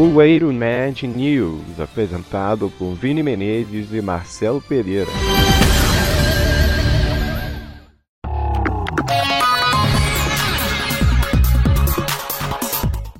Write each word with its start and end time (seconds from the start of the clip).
Bueiro 0.00 0.50
Nerd 0.50 1.06
News, 1.06 1.78
apresentado 1.78 2.70
por 2.78 2.94
Vini 2.94 3.22
Menezes 3.22 3.92
e 3.92 4.00
Marcelo 4.00 4.58
Pereira. 4.58 5.10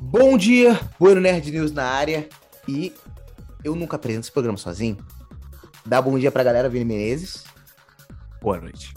Bom 0.00 0.38
dia, 0.38 0.80
Bueiro 0.98 1.20
Nerd 1.20 1.50
News 1.50 1.70
na 1.70 1.84
área. 1.84 2.26
E 2.66 2.94
eu 3.62 3.74
nunca 3.74 3.96
apresento 3.96 4.22
esse 4.22 4.32
programa 4.32 4.56
sozinho. 4.56 4.96
Dá 5.84 6.00
bom 6.00 6.18
dia 6.18 6.32
pra 6.32 6.42
galera, 6.42 6.70
Vini 6.70 6.86
Menezes. 6.86 7.44
Boa 8.40 8.58
noite. 8.58 8.94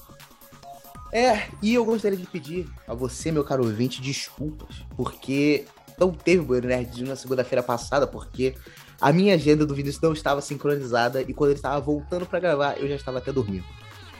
É, 1.12 1.50
e 1.62 1.74
eu 1.74 1.84
gostaria 1.84 2.18
de 2.18 2.28
pedir 2.28 2.66
a 2.88 2.94
você, 2.94 3.30
meu 3.30 3.44
caro 3.44 3.66
ouvinte, 3.66 4.02
desculpas, 4.02 4.86
porque 4.96 5.66
não 6.04 6.12
teve 6.12 6.44
Bueiro 6.44 6.68
Nerd 6.68 6.96
News 6.98 7.10
na 7.10 7.16
segunda-feira 7.16 7.64
passada, 7.64 8.06
porque 8.06 8.56
a 9.00 9.12
minha 9.14 9.36
agenda 9.36 9.66
do 9.66 9.74
Vinícius 9.74 10.02
não 10.02 10.14
estava 10.14 10.42
sincronizada 10.42 11.22
e 11.22 11.34
quando 11.34 11.52
ele 11.52 11.60
estava 11.60 11.80
voltando 11.80 12.26
para 12.26 12.40
gravar, 12.40 12.78
eu 12.78 12.88
já 12.88 12.96
estava 12.96 13.20
até 13.20 13.32
dormindo. 13.32 13.66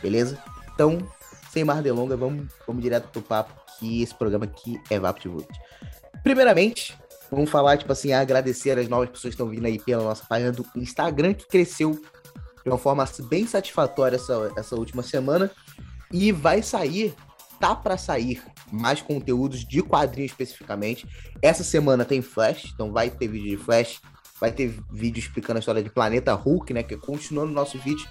Beleza? 0.02 0.42
Então, 0.74 0.98
sem 1.52 1.64
mais 1.64 1.84
delongas, 1.84 2.18
vamos, 2.18 2.48
vamos 2.66 2.82
direto 2.82 3.10
pro 3.10 3.22
papo, 3.22 3.54
que 3.78 4.02
esse 4.02 4.16
programa 4.16 4.46
aqui 4.46 4.80
é 4.90 5.00
VaptVult. 5.00 5.48
Primeiramente, 6.24 6.98
vamos 7.30 7.50
falar, 7.50 7.78
tipo 7.78 7.92
assim, 7.92 8.14
agradecer 8.14 8.78
as 8.80 8.88
novas 8.88 9.10
pessoas 9.10 9.36
que 9.36 9.42
estão 9.42 9.50
vindo 9.50 9.66
aí 9.66 9.78
pela 9.78 10.04
nossa 10.04 10.26
página 10.26 10.52
do 10.52 10.66
Instagram, 10.76 11.34
que 11.34 11.48
cresceu 11.48 11.92
de 11.92 12.70
uma 12.70 12.78
forma 12.78 13.06
bem 13.30 13.46
satisfatória 13.46 14.16
essa, 14.16 14.52
essa 14.56 14.76
última 14.76 15.04
semana. 15.04 15.52
E 16.12 16.32
vai 16.32 16.62
sair, 16.62 17.14
tá 17.60 17.76
para 17.76 17.98
sair 17.98 18.42
mais 18.74 19.02
conteúdos 19.02 19.64
de 19.64 19.82
quadrinhos 19.82 20.32
especificamente. 20.32 21.08
Essa 21.42 21.64
semana 21.64 22.04
tem 22.04 22.22
Flash, 22.22 22.72
então 22.74 22.92
vai 22.92 23.10
ter 23.10 23.28
vídeo 23.28 23.58
de 23.58 23.58
Flash, 23.58 24.02
vai 24.40 24.52
ter 24.52 24.76
vídeo 24.92 25.20
explicando 25.20 25.58
a 25.58 25.60
história 25.60 25.84
de 25.84 25.90
Planeta 25.90 26.34
Hulk, 26.34 26.74
né? 26.74 26.82
Que 26.82 26.96
é 26.96 26.98
continuando 26.98 27.52
o 27.52 27.56
nosso 27.56 27.78
vídeo 27.78 28.08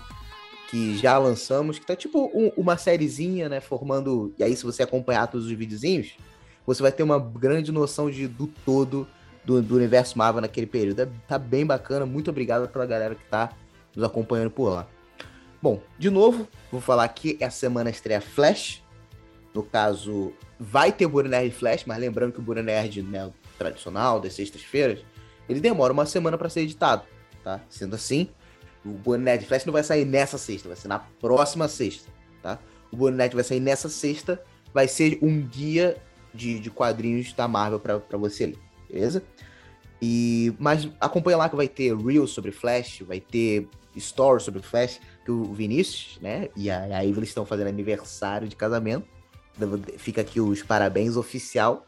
que 0.71 0.97
já 0.97 1.19
lançamos, 1.19 1.79
que 1.79 1.87
tá 1.87 1.97
tipo 1.97 2.31
um, 2.33 2.51
uma 2.57 2.77
sériezinha, 2.77 3.49
né? 3.49 3.61
Formando. 3.61 4.33
E 4.39 4.45
aí, 4.45 4.57
se 4.57 4.65
você 4.65 4.83
acompanhar 4.83 5.27
todos 5.27 5.47
os 5.47 5.53
videozinhos, 5.53 6.17
você 6.65 6.81
vai 6.81 6.93
ter 6.93 7.03
uma 7.03 7.19
grande 7.19 7.73
noção 7.73 8.11
de, 8.11 8.29
do 8.29 8.47
todo 8.47 9.07
do, 9.45 9.61
do 9.61 9.77
universo 9.77 10.17
Marvel 10.17 10.41
naquele 10.41 10.67
período. 10.67 11.03
É, 11.03 11.09
tá 11.27 11.39
bem 11.39 11.67
bacana. 11.67 12.07
Muito 12.07 12.31
obrigado 12.31 12.69
pela 12.69 12.87
galera 12.87 13.15
que 13.15 13.25
tá 13.25 13.51
nos 13.95 14.05
acompanhando 14.05 14.51
por 14.51 14.71
lá. 14.71 14.87
Bom, 15.61 15.81
de 15.99 16.11
novo, 16.11 16.49
vou 16.71 16.81
falar 16.81 17.07
que 17.09 17.37
essa 17.41 17.57
semana 17.59 17.91
estreia 17.91 18.21
Flash. 18.21 18.83
No 19.55 19.63
caso, 19.63 20.33
vai 20.59 20.93
ter 20.93 21.07
o 21.07 21.23
Nerd 21.23 21.55
Flash, 21.55 21.85
mas 21.85 21.99
lembrando 21.99 22.33
que 22.33 22.39
o 22.39 22.43
Burro 22.43 22.63
Nerd, 22.63 23.03
né, 23.03 23.31
tradicional, 23.59 24.19
das 24.19 24.33
sextas-feiras, 24.35 25.05
ele 25.49 25.61
demora 25.61 25.93
uma 25.93 26.07
semana 26.07 26.39
para 26.39 26.49
ser 26.49 26.61
editado, 26.61 27.05
tá? 27.45 27.61
Sendo 27.69 27.95
assim, 27.95 28.29
o 28.85 28.91
Burro 28.91 29.19
Nerd 29.19 29.45
Flash 29.45 29.65
não 29.65 29.73
vai 29.73 29.83
sair 29.83 30.05
nessa 30.05 30.39
sexta, 30.39 30.69
vai 30.69 30.77
ser 30.77 30.89
na 30.89 30.99
próxima 30.99 31.69
sexta, 31.69 32.11
tá? 32.43 32.59
O 32.91 32.97
Burro 32.97 33.11
Nerd 33.11 33.35
vai 33.35 33.45
sair 33.45 33.61
nessa 33.61 33.89
sexta, 33.89 34.43
vai 34.73 34.89
ser 34.89 35.19
um 35.21 35.43
guia 35.43 35.97
de, 36.33 36.59
de 36.59 36.71
quadrinhos 36.71 37.33
da 37.33 37.47
Marvel 37.47 37.79
para 37.79 38.19
você 38.19 38.47
ler, 38.47 38.59
beleza? 38.91 39.23
E, 40.01 40.53
mas 40.59 40.89
acompanha 41.01 41.37
lá 41.37 41.49
que 41.49 41.55
vai 41.55 41.69
ter 41.69 41.95
Reels 41.97 42.31
sobre 42.31 42.51
Flash, 42.51 43.03
vai 43.07 43.21
ter 43.21 43.69
Stories 43.97 44.43
sobre 44.43 44.63
Flash, 44.63 45.01
que 45.25 45.31
o 45.31 45.53
Vinícius, 45.53 46.19
né, 46.21 46.49
e 46.57 46.71
a, 46.71 46.99
a 46.99 47.05
Evelyn 47.05 47.25
estão 47.25 47.45
fazendo 47.47 47.69
aniversário 47.69 48.49
de 48.49 48.57
casamento. 48.57 49.07
Fica 49.99 50.21
aqui 50.21 50.41
os 50.41 50.63
parabéns 50.63 51.17
oficial 51.17 51.87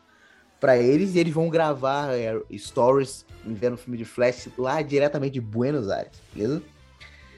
para 0.61 0.77
eles 0.77 1.15
e 1.15 1.19
eles 1.19 1.33
vão 1.33 1.49
gravar 1.49 2.15
é, 2.15 2.41
stories 2.57 3.27
vendo 3.45 3.77
filme 3.77 3.99
de 3.99 4.05
Flash 4.05 4.49
lá 4.57 4.81
diretamente 4.81 5.35
de 5.35 5.41
Buenos 5.41 5.91
Aires, 5.91 6.13
beleza? 6.33 6.63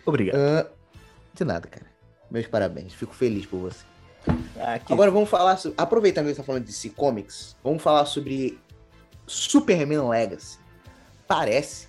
Obrigado. 0.05 0.37
Uh, 0.37 0.71
de 1.35 1.45
nada, 1.45 1.67
cara. 1.67 1.87
Meus 2.31 2.47
parabéns. 2.47 2.93
Fico 2.95 3.15
feliz 3.15 3.47
por 3.47 3.59
você. 3.59 3.85
Ah, 4.59 4.81
Agora 4.91 5.11
vamos 5.11 5.29
falar 5.29 5.57
sobre. 5.57 5.75
Aproveitando 5.79 6.25
que 6.25 6.31
gente 6.31 6.39
tá 6.39 6.45
falando 6.45 6.63
de 6.63 6.73
DC 6.73 6.91
Comics, 6.91 7.57
vamos 7.63 7.83
falar 7.83 8.07
sobre 8.07 8.59
Superman 9.27 10.09
Legacy. 10.09 10.59
Parece 11.27 11.89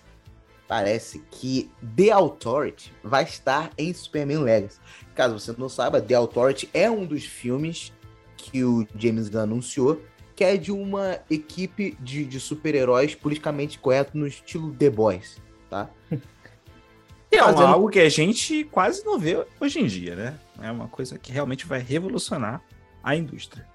parece 0.67 1.19
que 1.31 1.71
The 1.95 2.11
Authority 2.11 2.93
vai 3.01 3.23
estar 3.23 3.71
em 3.77 3.93
Superman 3.93 4.39
Legacy. 4.39 4.79
Caso 5.15 5.39
você 5.39 5.55
não 5.57 5.69
saiba, 5.69 6.01
The 6.01 6.15
Authority 6.15 6.69
é 6.73 6.91
um 6.91 7.05
dos 7.05 7.23
filmes 7.23 7.93
que 8.37 8.63
o 8.63 8.87
James 8.95 9.27
Gunn 9.29 9.41
anunciou, 9.41 10.01
que 10.35 10.43
é 10.43 10.55
de 10.55 10.71
uma 10.71 11.19
equipe 11.29 11.97
de, 11.99 12.23
de 12.23 12.39
super-heróis 12.39 13.15
politicamente 13.15 13.79
correto 13.79 14.17
no 14.17 14.27
estilo 14.27 14.73
The 14.73 14.89
Boys, 14.89 15.41
tá? 15.69 15.89
É 17.29 17.39
Fazendo... 17.39 17.65
algo 17.65 17.89
que 17.89 17.99
a 17.99 18.07
gente 18.07 18.63
quase 18.71 19.05
não 19.05 19.19
vê 19.19 19.45
hoje 19.59 19.79
em 19.79 19.85
dia, 19.85 20.15
né? 20.15 20.39
É 20.61 20.71
uma 20.71 20.87
coisa 20.87 21.19
que 21.19 21.29
realmente 21.29 21.65
vai 21.65 21.79
revolucionar 21.79 22.61
a 23.03 23.15
indústria. 23.17 23.67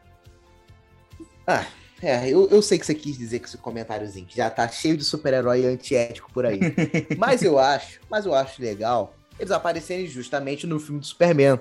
Ah, 1.47 1.67
é, 2.01 2.31
eu, 2.31 2.49
eu 2.49 2.63
sei 2.63 2.79
que 2.79 2.87
você 2.87 2.95
quis 2.95 3.17
dizer 3.17 3.41
com 3.41 3.45
esse 3.45 3.59
comentáriozinho, 3.59 4.25
que 4.25 4.35
já 4.35 4.49
tá 4.49 4.67
cheio 4.69 4.97
de 4.97 5.05
super-herói 5.05 5.67
antiético 5.67 6.33
por 6.33 6.47
aí. 6.47 6.61
mas 7.19 7.43
eu 7.43 7.59
acho, 7.59 8.01
mas 8.11 8.25
eu 8.25 8.35
acho 8.35 8.61
legal 8.61 9.15
eles 9.39 9.51
aparecerem 9.51 10.07
justamente 10.07 10.67
no 10.67 10.79
filme 10.79 11.01
do 11.01 11.07
Superman. 11.07 11.59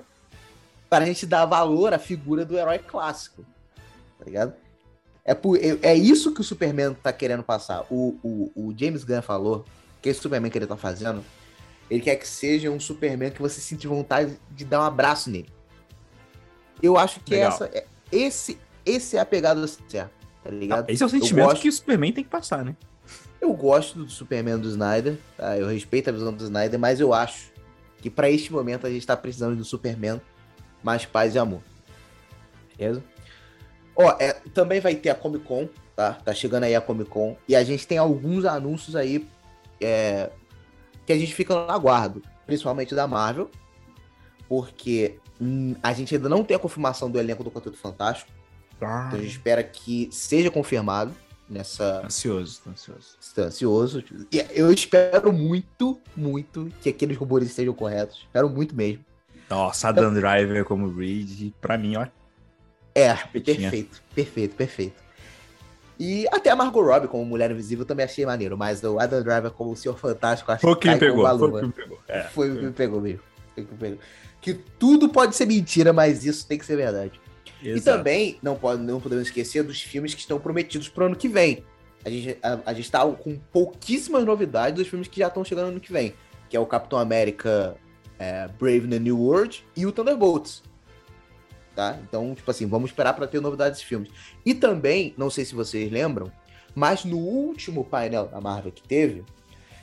Para 0.92 1.04
a 1.04 1.06
gente 1.06 1.24
dar 1.24 1.46
valor 1.46 1.94
à 1.94 1.98
figura 1.98 2.44
do 2.44 2.54
herói 2.54 2.78
clássico. 2.78 3.46
Tá 4.18 4.26
ligado? 4.26 4.52
É, 5.24 5.34
por, 5.34 5.56
é, 5.56 5.78
é 5.80 5.96
isso 5.96 6.34
que 6.34 6.42
o 6.42 6.44
Superman 6.44 6.92
tá 6.92 7.10
querendo 7.10 7.42
passar. 7.42 7.86
O, 7.88 8.18
o, 8.22 8.52
o 8.54 8.74
James 8.76 9.02
Gunn 9.02 9.22
falou 9.22 9.64
que 10.02 10.10
esse 10.10 10.20
Superman 10.20 10.50
que 10.50 10.58
ele 10.58 10.66
tá 10.66 10.76
fazendo, 10.76 11.24
ele 11.88 12.02
quer 12.02 12.16
que 12.16 12.28
seja 12.28 12.70
um 12.70 12.78
Superman 12.78 13.30
que 13.30 13.40
você 13.40 13.58
sente 13.58 13.86
vontade 13.86 14.38
de 14.50 14.66
dar 14.66 14.80
um 14.80 14.84
abraço 14.84 15.30
nele. 15.30 15.48
Eu 16.82 16.98
acho 16.98 17.20
que 17.20 17.36
essa, 17.36 17.70
é, 17.72 17.86
esse, 18.12 18.58
esse 18.84 19.16
é 19.16 19.20
a 19.20 19.24
pegada 19.24 19.66
certa 19.66 20.10
tá 20.44 20.50
ligado? 20.50 20.90
esse 20.90 21.02
é 21.02 21.06
o 21.06 21.08
sentimento 21.08 21.46
gosto... 21.46 21.62
que 21.62 21.70
o 21.70 21.72
Superman 21.72 22.12
tem 22.12 22.22
que 22.22 22.28
passar, 22.28 22.62
né? 22.66 22.76
Eu 23.40 23.54
gosto 23.54 24.00
do 24.00 24.10
Superman 24.10 24.58
do 24.58 24.68
Snyder, 24.68 25.16
tá? 25.38 25.56
Eu 25.56 25.68
respeito 25.68 26.10
a 26.10 26.12
visão 26.12 26.34
do 26.34 26.44
Snyder, 26.44 26.78
mas 26.78 27.00
eu 27.00 27.14
acho 27.14 27.50
que 27.96 28.10
para 28.10 28.28
este 28.28 28.52
momento 28.52 28.86
a 28.86 28.90
gente 28.90 29.06
tá 29.06 29.16
precisando 29.16 29.56
do 29.56 29.64
Superman 29.64 30.20
mais 30.82 31.06
paz 31.06 31.34
e 31.34 31.38
amor. 31.38 31.60
Beleza? 32.76 33.02
Ó, 33.94 34.16
é, 34.18 34.32
também 34.54 34.80
vai 34.80 34.94
ter 34.94 35.10
a 35.10 35.14
Comic 35.14 35.44
Con, 35.44 35.68
tá? 35.94 36.14
Tá 36.14 36.34
chegando 36.34 36.64
aí 36.64 36.74
a 36.74 36.80
Comic 36.80 37.10
Con. 37.10 37.36
E 37.46 37.54
a 37.54 37.62
gente 37.62 37.86
tem 37.86 37.98
alguns 37.98 38.44
anúncios 38.44 38.96
aí 38.96 39.28
é, 39.80 40.30
que 41.04 41.12
a 41.12 41.18
gente 41.18 41.34
fica 41.34 41.54
no 41.54 41.70
aguardo, 41.70 42.22
principalmente 42.46 42.94
da 42.94 43.06
Marvel, 43.06 43.50
porque 44.48 45.18
hum, 45.40 45.74
a 45.82 45.92
gente 45.92 46.14
ainda 46.14 46.28
não 46.28 46.44
tem 46.44 46.56
a 46.56 46.60
confirmação 46.60 47.10
do 47.10 47.18
elenco 47.18 47.44
do 47.44 47.50
Quarteto 47.50 47.76
Fantástico. 47.76 48.30
Ah. 48.80 49.04
Então 49.08 49.18
a 49.18 49.22
gente 49.22 49.32
espera 49.32 49.62
que 49.62 50.08
seja 50.10 50.50
confirmado 50.50 51.14
nessa. 51.48 52.04
Ansioso, 52.04 52.60
tô 52.64 52.70
ansioso. 52.70 53.16
Estou 53.20 53.44
ansioso. 53.44 54.04
E 54.32 54.44
eu 54.50 54.72
espero 54.72 55.32
muito, 55.32 56.00
muito 56.16 56.72
que 56.80 56.88
aqueles 56.88 57.16
rumores 57.16 57.48
estejam 57.48 57.74
corretos. 57.74 58.22
Espero 58.26 58.48
muito 58.48 58.74
mesmo. 58.74 59.04
Nossa, 59.52 59.88
Adam 59.88 60.10
então... 60.10 60.20
Driver 60.20 60.64
como 60.64 60.90
Reed, 60.90 61.52
pra 61.60 61.76
mim, 61.76 61.96
ó. 61.96 62.06
É, 62.94 63.14
perfeito, 63.14 64.02
perfeito, 64.14 64.56
perfeito. 64.56 65.02
E 66.00 66.26
até 66.32 66.50
a 66.50 66.56
Margot 66.56 66.82
Robbie 66.82 67.06
como 67.06 67.24
Mulher 67.24 67.50
Invisível 67.50 67.84
também 67.84 68.04
achei 68.04 68.24
maneiro, 68.24 68.56
mas 68.56 68.82
o 68.82 68.98
Adam 68.98 69.22
Driver 69.22 69.50
como 69.50 69.72
o 69.72 69.76
Senhor 69.76 69.96
Fantástico 69.96 70.50
acho 70.50 70.62
foi 70.62 70.76
que 70.76 70.88
me 70.88 70.98
pegou, 70.98 71.38
foi 71.38 71.48
o 71.48 71.60
que 71.60 71.66
me 71.66 71.72
pegou. 71.72 71.98
É, 72.08 72.22
foi 72.24 72.50
o 72.50 72.56
que 72.56 72.64
me 72.64 72.72
pegou 72.72 73.00
mesmo. 73.00 73.20
Foi 73.54 73.64
que 73.64 73.72
me 73.72 73.78
pegou. 73.78 73.98
Que 74.40 74.54
tudo 74.54 75.08
pode 75.10 75.36
ser 75.36 75.46
mentira, 75.46 75.92
mas 75.92 76.24
isso 76.24 76.46
tem 76.46 76.58
que 76.58 76.64
ser 76.64 76.76
verdade. 76.76 77.20
Exato. 77.62 77.78
E 77.78 77.80
também 77.80 78.38
não, 78.42 78.56
pode, 78.56 78.82
não 78.82 79.00
podemos 79.00 79.26
esquecer 79.26 79.62
dos 79.62 79.80
filmes 79.82 80.14
que 80.14 80.20
estão 80.20 80.40
prometidos 80.40 80.88
para 80.88 81.04
o 81.04 81.06
ano 81.06 81.16
que 81.16 81.28
vem. 81.28 81.62
A 82.04 82.10
gente, 82.10 82.38
a, 82.42 82.58
a 82.66 82.72
gente 82.72 82.86
está 82.86 83.06
com 83.06 83.38
pouquíssimas 83.52 84.24
novidades 84.24 84.74
dos 84.74 84.88
filmes 84.88 85.06
que 85.08 85.20
já 85.20 85.28
estão 85.28 85.44
chegando 85.44 85.66
no 85.66 85.72
ano 85.72 85.80
que 85.80 85.92
vem. 85.92 86.14
Que 86.48 86.56
é 86.56 86.60
o 86.60 86.66
Capitão 86.66 86.98
América 86.98 87.76
é, 88.22 88.46
Brave 88.46 88.86
the 88.86 89.00
New 89.00 89.18
World 89.18 89.64
e 89.76 89.84
o 89.84 89.90
Thunderbolts. 89.90 90.62
Tá? 91.74 91.98
Então, 92.06 92.32
tipo 92.34 92.48
assim, 92.48 92.66
vamos 92.66 92.90
esperar 92.90 93.14
para 93.14 93.26
ter 93.26 93.40
novidades 93.40 93.78
desses 93.78 93.88
filmes. 93.88 94.12
E 94.46 94.54
também, 94.54 95.12
não 95.16 95.28
sei 95.28 95.44
se 95.44 95.56
vocês 95.56 95.90
lembram, 95.90 96.30
mas 96.72 97.04
no 97.04 97.18
último 97.18 97.84
painel 97.84 98.28
da 98.28 98.40
Marvel 98.40 98.70
que 98.70 98.82
teve, 98.82 99.24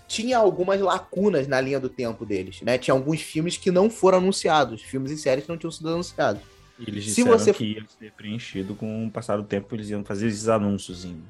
tinha 0.07 0.37
algumas 0.37 0.79
lacunas 0.79 1.47
na 1.47 1.59
linha 1.59 1.79
do 1.79 1.89
tempo 1.89 2.25
deles, 2.25 2.61
né? 2.61 2.77
Tinha 2.77 2.93
alguns 2.93 3.21
filmes 3.21 3.57
que 3.57 3.71
não 3.71 3.89
foram 3.89 4.19
anunciados, 4.19 4.81
filmes 4.81 5.11
e 5.11 5.17
séries 5.17 5.43
que 5.43 5.49
não 5.49 5.57
tinham 5.57 5.71
sido 5.71 5.89
anunciados. 5.89 6.41
E 6.79 6.89
eles 6.89 7.03
disseram 7.03 7.37
Se 7.37 7.45
você... 7.45 7.53
que 7.53 7.73
ia 7.73 7.85
ser 7.99 8.11
preenchido 8.13 8.73
com 8.73 9.05
o 9.05 9.11
passar 9.11 9.35
do 9.35 9.43
tempo, 9.43 9.75
eles 9.75 9.89
iam 9.89 10.05
fazer 10.05 10.27
esses 10.27 10.47
anúncios. 10.47 11.01
Sim. 11.01 11.21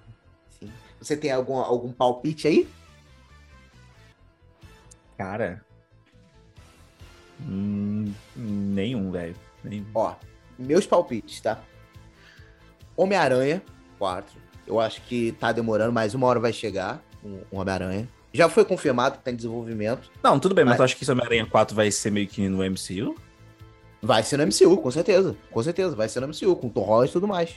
Você 1.02 1.18
tem 1.18 1.32
algum, 1.32 1.56
algum 1.56 1.92
palpite 1.92 2.48
aí? 2.48 2.68
Cara. 5.18 5.66
Hum, 7.42 8.12
nenhum, 8.36 9.12
velho. 9.12 9.36
Ó, 9.94 10.14
meus 10.58 10.86
palpites, 10.86 11.42
tá? 11.42 11.60
Homem-Aranha, 12.96 13.62
4. 13.98 14.40
Eu 14.68 14.80
acho 14.80 15.02
que 15.04 15.32
tá 15.34 15.52
demorando, 15.52 15.92
mas 15.92 16.14
uma 16.14 16.28
hora 16.28 16.40
vai 16.40 16.54
chegar. 16.54 17.02
um, 17.24 17.40
Homem-Aranha. 17.52 18.08
Já 18.34 18.48
foi 18.48 18.64
confirmado 18.64 19.18
que 19.18 19.24
tá 19.24 19.32
em 19.32 19.36
desenvolvimento. 19.36 20.12
Não, 20.22 20.40
tudo 20.40 20.54
bem, 20.54 20.64
mas, 20.64 20.74
mas 20.74 20.78
tu 20.78 20.84
acha 20.84 20.96
que 20.96 21.04
esse 21.04 21.12
Homem-Aranha 21.12 21.46
4 21.46 21.76
vai 21.76 21.90
ser 21.92 22.12
meio 22.12 22.28
que 22.28 22.48
no 22.48 22.58
MCU? 22.60 23.16
Vai 24.02 24.24
ser 24.24 24.38
no 24.38 24.46
MCU, 24.46 24.78
com 24.78 24.92
certeza. 24.92 25.36
Com 25.52 25.64
certeza, 25.64 25.96
vai 25.96 26.08
ser 26.08 26.20
no 26.20 26.28
MCU, 26.28 26.56
com 26.56 26.70
Tom 26.70 26.82
Holland 26.82 27.10
e 27.10 27.14
tudo 27.14 27.28
mais. 27.28 27.56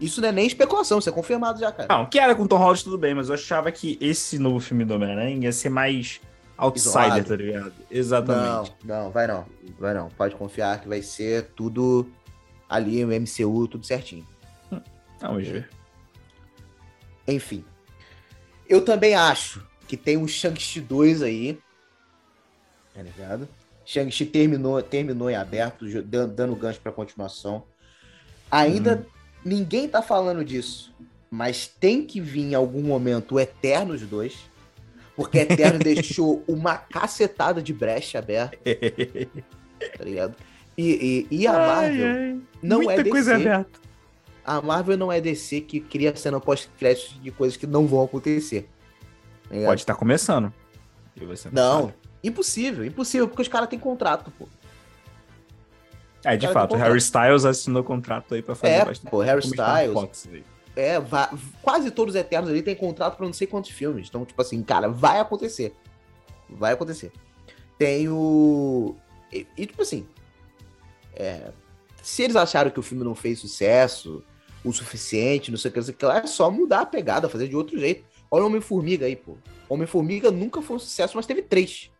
Isso 0.00 0.20
não 0.20 0.28
é 0.28 0.32
nem 0.32 0.46
especulação, 0.46 0.98
isso 0.98 1.08
é 1.08 1.12
confirmado 1.12 1.60
já, 1.60 1.72
cara. 1.72 1.86
Não, 1.88 2.06
que 2.06 2.18
era 2.18 2.34
com 2.34 2.46
Tom 2.46 2.56
Holland 2.58 2.84
tudo 2.84 2.98
bem, 2.98 3.14
mas 3.14 3.28
eu 3.28 3.34
achava 3.34 3.70
que 3.72 3.96
esse 4.00 4.38
novo 4.38 4.60
filme 4.60 4.84
do 4.84 4.94
Homem-Aranha 4.94 5.44
ia 5.44 5.52
ser 5.52 5.70
mais 5.70 6.20
outsider, 6.62 7.02
Isolado. 7.02 7.28
tá 7.28 7.36
ligado? 7.36 7.72
Exatamente. 7.90 8.74
Não, 8.84 9.04
não, 9.04 9.10
vai 9.10 9.26
não. 9.26 9.46
Vai 9.78 9.94
não. 9.94 10.08
Pode 10.10 10.34
confiar 10.36 10.80
que 10.80 10.88
vai 10.88 11.02
ser 11.02 11.50
tudo 11.56 12.08
ali, 12.68 13.04
no 13.04 13.12
MCU, 13.12 13.66
tudo 13.68 13.84
certinho. 13.84 14.26
Hum, 14.70 14.80
vamos 15.20 15.46
ver. 15.46 15.68
Enfim. 17.26 17.64
Eu 18.68 18.84
também 18.84 19.14
acho 19.14 19.66
que 19.88 19.96
tem 19.96 20.16
um 20.16 20.26
Shang-Chi 20.26 20.80
2 20.80 21.22
aí. 21.22 21.58
Tá 22.94 23.02
ligado? 23.02 23.48
Shang-Chi 23.84 24.26
terminou, 24.26 24.80
terminou 24.82 25.28
em 25.28 25.34
aberto, 25.34 25.84
dando, 26.02 26.32
dando 26.32 26.56
gancho 26.56 26.80
pra 26.80 26.92
continuação. 26.92 27.64
Ainda 28.50 28.96
hum. 28.96 29.10
ninguém 29.44 29.88
tá 29.88 30.00
falando 30.00 30.44
disso, 30.44 30.94
mas 31.30 31.66
tem 31.66 32.06
que 32.06 32.20
vir 32.20 32.52
em 32.52 32.54
algum 32.54 32.82
momento 32.82 33.34
o 33.34 33.40
Eternos 33.40 34.02
2, 34.02 34.51
porque 35.16 35.38
Eterno 35.38 35.78
deixou 35.82 36.42
uma 36.46 36.76
cacetada 36.76 37.62
de 37.62 37.72
brecha 37.72 38.18
aberta. 38.18 38.58
tá 39.98 40.04
ligado? 40.04 40.34
E, 40.76 41.26
e, 41.30 41.42
e 41.42 41.46
a 41.46 41.52
Marvel 41.52 42.06
ai, 42.06 42.30
ai. 42.32 42.40
não 42.62 42.78
Muita 42.78 42.92
é 42.92 42.96
DC. 42.98 43.10
coisa 43.10 43.36
aberta. 43.36 43.80
A 44.44 44.60
Marvel 44.60 44.96
não 44.96 45.12
é 45.12 45.20
DC 45.20 45.60
que 45.60 45.80
cria 45.80 46.14
cena 46.16 46.40
pós-crédito 46.40 47.20
de 47.20 47.30
coisas 47.30 47.56
que 47.56 47.66
não 47.66 47.86
vão 47.86 48.04
acontecer. 48.04 48.68
Tá 49.48 49.56
Pode 49.66 49.82
estar 49.82 49.92
tá 49.94 49.98
começando. 49.98 50.52
não, 51.52 51.82
não 51.82 51.94
impossível, 52.22 52.84
impossível, 52.84 53.28
porque 53.28 53.42
os 53.42 53.48
caras 53.48 53.68
têm 53.68 53.78
contrato, 53.78 54.30
pô. 54.38 54.46
É, 56.24 56.36
de 56.36 56.46
fato, 56.52 56.76
Harry 56.76 56.98
Styles 56.98 57.44
assinou 57.44 57.82
contrato 57.82 58.34
aí 58.34 58.42
pra 58.42 58.54
fazer 58.54 58.74
é, 58.74 58.84
bastante. 58.84 59.10
Pô, 59.10 59.20
Harry 59.20 59.40
Styles. 59.40 60.28
É, 60.74 60.94
quase 61.60 61.90
todos 61.90 62.14
os 62.14 62.20
Eternos 62.20 62.50
ali 62.50 62.62
têm 62.62 62.74
contrato 62.74 63.16
pra 63.16 63.26
não 63.26 63.32
sei 63.32 63.46
quantos 63.46 63.70
filmes. 63.70 64.08
Então, 64.08 64.24
tipo 64.24 64.40
assim, 64.40 64.62
cara, 64.62 64.88
vai 64.88 65.20
acontecer. 65.20 65.74
Vai 66.48 66.72
acontecer. 66.72 67.12
Tem 67.78 68.08
o. 68.08 68.96
E, 69.32 69.46
e 69.56 69.66
tipo 69.66 69.82
assim. 69.82 70.06
É, 71.14 71.52
se 72.02 72.22
eles 72.22 72.36
acharam 72.36 72.70
que 72.70 72.80
o 72.80 72.82
filme 72.82 73.04
não 73.04 73.14
fez 73.14 73.38
sucesso 73.38 74.24
o 74.64 74.72
suficiente, 74.72 75.50
não 75.50 75.58
sei 75.58 75.70
o 75.70 75.72
que, 75.72 75.78
não 75.80 75.84
sei 75.84 75.94
o 75.94 75.96
que 75.96 76.04
lá, 76.04 76.18
é 76.18 76.26
só 76.26 76.50
mudar 76.50 76.80
a 76.82 76.86
pegada, 76.86 77.28
fazer 77.28 77.48
de 77.48 77.56
outro 77.56 77.78
jeito. 77.78 78.04
Olha 78.30 78.44
o 78.44 78.46
Homem-Formiga 78.46 79.06
aí, 79.06 79.16
pô. 79.16 79.36
Homem-Formiga 79.68 80.30
nunca 80.30 80.62
foi 80.62 80.76
um 80.76 80.78
sucesso, 80.78 81.16
mas 81.16 81.26
teve 81.26 81.42
três. 81.42 81.90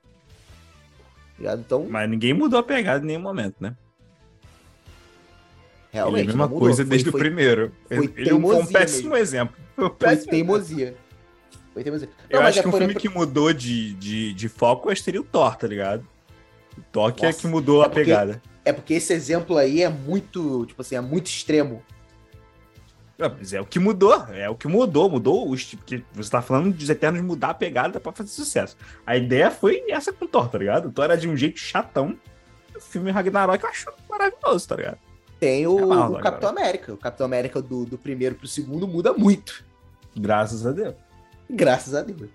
Então... 1.39 1.87
Mas 1.89 2.09
ninguém 2.09 2.33
mudou 2.33 2.59
a 2.59 2.63
pegada 2.63 3.03
em 3.03 3.09
nenhum 3.09 3.21
momento, 3.21 3.57
né? 3.61 3.77
Realmente. 5.93 6.21
Ele 6.23 6.31
é 6.31 6.33
a 6.33 6.37
mesma 6.37 6.49
coisa 6.49 6.85
desde 6.85 7.11
foi, 7.11 7.21
o 7.21 7.23
primeiro. 7.23 7.73
Foi 7.87 8.13
ele 8.17 8.31
é 8.31 8.35
um 8.35 8.67
péssimo 8.67 9.11
mesmo. 9.11 9.17
exemplo. 9.17 9.57
Foi, 9.77 9.85
um 9.85 9.91
péssimo 9.91 10.23
foi 10.23 10.31
teimosia. 10.31 10.97
Foi 11.75 11.83
teimosia. 11.83 12.09
Não, 12.31 12.41
eu 12.41 12.47
acho 12.47 12.59
é 12.59 12.63
que 12.63 12.69
um 12.69 12.73
filme 12.73 12.95
que 12.95 13.09
mudou 13.11 13.53
de, 13.53 13.93
de, 13.95 14.33
de 14.33 14.49
foco 14.49 14.89
que 14.89 14.97
seria 14.97 15.21
o 15.21 15.25
Thor, 15.25 15.55
tá 15.55 15.67
ligado? 15.67 16.09
O 16.79 16.81
Thor 16.91 17.13
que 17.13 17.27
é 17.27 17.33
que 17.33 17.47
mudou 17.47 17.83
é 17.83 17.87
a 17.87 17.89
porque, 17.91 18.05
pegada. 18.05 18.43
É 18.65 18.73
porque 18.73 18.95
esse 18.95 19.13
exemplo 19.13 19.59
aí 19.59 19.83
é 19.83 19.89
muito, 19.91 20.65
tipo 20.65 20.81
assim, 20.81 20.97
é 20.97 21.01
muito 21.03 21.27
extremo. 21.27 21.83
Mas 23.19 23.53
é 23.53 23.61
o 23.61 23.67
que 23.67 23.79
mudou, 23.79 24.15
é 24.33 24.49
o 24.49 24.57
que 24.57 24.67
mudou, 24.67 25.09
mudou 25.11 25.49
os 25.49 25.65
tipo 25.65 25.85
que 25.85 26.03
você 26.15 26.31
tá 26.31 26.41
falando 26.41 26.75
dos 26.75 26.89
Eternos 26.89 27.21
mudar 27.21 27.51
a 27.51 27.55
pegada 27.55 28.01
para 28.01 28.11
fazer 28.11 28.31
sucesso. 28.31 28.77
A 29.07 29.17
ideia 29.17 29.51
foi 29.51 29.85
essa 29.91 30.13
com 30.13 30.25
o 30.25 30.29
Thor, 30.29 30.49
tá 30.49 30.59
ligado? 30.59 30.89
O 30.89 30.91
Thor 30.91 31.05
era 31.05 31.17
de 31.17 31.29
um 31.29 31.37
jeito 31.37 31.61
chatão. 31.61 32.19
O 32.75 32.81
filme 32.81 33.11
Ragnarok 33.11 33.63
eu 33.63 33.71
acho 33.71 33.93
maravilhoso, 34.09 34.67
tá 34.67 34.77
ligado? 34.77 34.99
Tem 35.43 35.67
o, 35.67 35.93
é 35.93 36.07
o 36.07 36.21
Capitão 36.21 36.51
América. 36.51 36.93
O 36.93 36.97
Capitão 36.97 37.27
América 37.27 37.61
do, 37.61 37.85
do 37.85 37.99
primeiro 37.99 38.37
pro 38.37 38.47
segundo 38.47 38.87
muda 38.87 39.13
muito. 39.13 39.65
Graças 40.17 40.65
a 40.65 40.71
Deus. 40.71 40.95
Graças 41.51 41.97
a 41.97 42.03
Deus. 42.03 42.31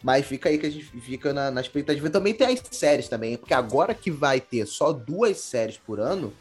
Mas 0.00 0.24
fica 0.24 0.48
aí 0.48 0.56
que 0.56 0.66
a 0.66 0.70
gente 0.70 0.84
fica 1.00 1.32
na, 1.32 1.50
na 1.50 1.60
expectativa. 1.60 2.08
Também 2.08 2.32
tem 2.32 2.46
as 2.46 2.62
séries 2.70 3.08
também, 3.08 3.36
porque 3.36 3.52
agora 3.52 3.92
que 3.92 4.08
vai 4.08 4.40
ter 4.40 4.66
só 4.66 4.92
duas 4.92 5.38
séries 5.38 5.78
por 5.78 5.98
ano, 5.98 6.32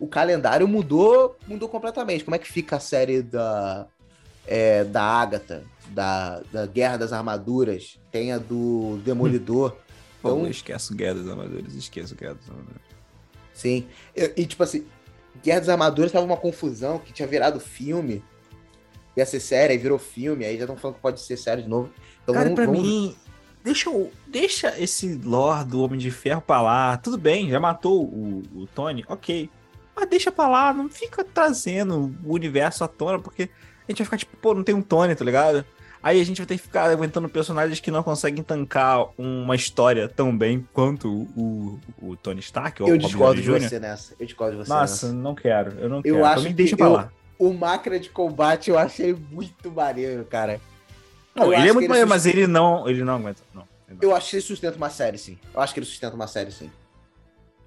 o 0.00 0.06
calendário 0.06 0.66
mudou, 0.66 1.36
mudou 1.46 1.68
completamente. 1.68 2.24
Como 2.24 2.34
é 2.34 2.38
que 2.38 2.50
fica 2.50 2.76
a 2.76 2.80
série 2.80 3.20
da, 3.20 3.86
é, 4.46 4.84
da 4.84 5.02
Agatha, 5.02 5.64
da, 5.88 6.40
da 6.50 6.64
Guerra 6.64 6.96
das 6.96 7.12
Armaduras, 7.12 8.00
tem 8.10 8.32
a 8.32 8.38
do 8.38 8.98
Demolidor. 9.04 9.76
Então, 10.18 10.40
Pô, 10.40 10.46
esquece 10.48 10.92
Guerra 10.92 11.14
das 11.16 11.28
Armaduras, 11.28 11.74
esqueço 11.74 12.16
Guerra 12.16 12.34
das 12.34 12.48
Armaduras. 12.48 12.80
Sim, 13.52 13.86
e, 14.16 14.32
e 14.38 14.46
tipo 14.46 14.60
assim, 14.60 14.84
Guerra 15.42 15.60
das 15.60 15.68
Armaduras 15.68 16.12
tava 16.12 16.24
uma 16.24 16.36
confusão 16.36 16.98
que 16.98 17.12
tinha 17.12 17.26
virado 17.26 17.60
filme. 17.60 18.22
Ia 19.16 19.24
ser 19.24 19.40
série, 19.40 19.72
aí 19.72 19.78
virou 19.78 19.98
filme, 19.98 20.44
aí 20.44 20.56
já 20.56 20.64
estão 20.64 20.76
falando 20.76 20.96
que 20.96 21.02
pode 21.02 21.20
ser 21.20 21.36
série 21.36 21.62
de 21.62 21.68
novo. 21.68 21.90
Então, 22.22 22.34
Cara, 22.34 22.46
vamos, 22.46 22.56
pra 22.56 22.66
vamos... 22.66 22.82
mim, 22.82 23.16
deixa, 23.64 23.90
deixa 24.26 24.78
esse 24.78 25.14
lore 25.14 25.64
do 25.64 25.82
Homem 25.82 25.98
de 25.98 26.10
Ferro 26.10 26.42
pra 26.42 26.60
lá. 26.60 26.96
Tudo 26.98 27.16
bem, 27.16 27.48
já 27.48 27.58
matou 27.58 28.04
o, 28.04 28.42
o 28.54 28.66
Tony, 28.66 29.04
ok. 29.08 29.48
Mas 29.94 30.08
deixa 30.08 30.30
pra 30.30 30.46
lá, 30.46 30.72
não 30.74 30.90
fica 30.90 31.24
trazendo 31.24 32.14
o 32.22 32.34
universo 32.34 32.84
à 32.84 32.88
tona, 32.88 33.18
porque 33.18 33.44
a 33.88 33.90
gente 33.90 33.98
vai 33.98 34.04
ficar 34.04 34.18
tipo, 34.18 34.36
pô, 34.36 34.52
não 34.52 34.62
tem 34.62 34.74
um 34.74 34.82
Tony, 34.82 35.14
tá 35.14 35.24
ligado? 35.24 35.64
Aí 36.06 36.20
a 36.20 36.24
gente 36.24 36.36
vai 36.36 36.46
ter 36.46 36.56
que 36.56 36.62
ficar 36.62 36.88
aguentando 36.88 37.28
personagens 37.28 37.80
que 37.80 37.90
não 37.90 38.00
conseguem 38.00 38.40
tancar 38.40 39.08
uma 39.18 39.56
história 39.56 40.08
tão 40.08 40.38
bem 40.38 40.64
quanto 40.72 41.08
o, 41.08 41.80
o, 42.00 42.10
o 42.10 42.16
Tony 42.16 42.38
Stark. 42.38 42.80
Eu 42.80 42.96
discordo 42.96 43.42
de 43.42 43.50
você 43.50 43.80
nessa. 43.80 44.14
Eu 44.16 44.24
discordo 44.24 44.56
de 44.56 44.64
você 44.64 44.72
Nossa, 44.72 45.06
nessa. 45.06 45.18
não 45.18 45.34
quero. 45.34 45.72
Eu 45.80 45.88
não 45.88 45.96
eu 46.04 46.14
quero. 46.14 46.24
Acho 46.24 46.48
deixa 46.50 46.76
pra 46.76 46.86
eu, 46.86 46.92
lá. 46.92 47.12
O 47.36 47.52
máquina 47.52 47.98
de 47.98 48.08
combate 48.08 48.70
eu 48.70 48.78
achei 48.78 49.16
muito 49.32 49.68
maneiro, 49.68 50.24
cara. 50.26 50.60
Não, 51.34 51.52
ele 51.52 51.70
é 51.70 51.72
muito 51.72 51.88
maneiro, 51.88 52.08
mas 52.08 52.24
ele 52.24 52.46
não, 52.46 52.88
ele 52.88 53.02
não 53.02 53.16
aguenta. 53.16 53.42
Não. 53.52 53.66
Eu 54.00 54.14
acho 54.14 54.30
que 54.30 54.36
ele 54.36 54.42
sustenta 54.42 54.76
uma 54.76 54.90
série, 54.90 55.18
sim. 55.18 55.36
Eu 55.52 55.60
acho 55.60 55.74
que 55.74 55.80
ele 55.80 55.86
sustenta 55.86 56.14
uma 56.14 56.28
série, 56.28 56.52
sim. 56.52 56.70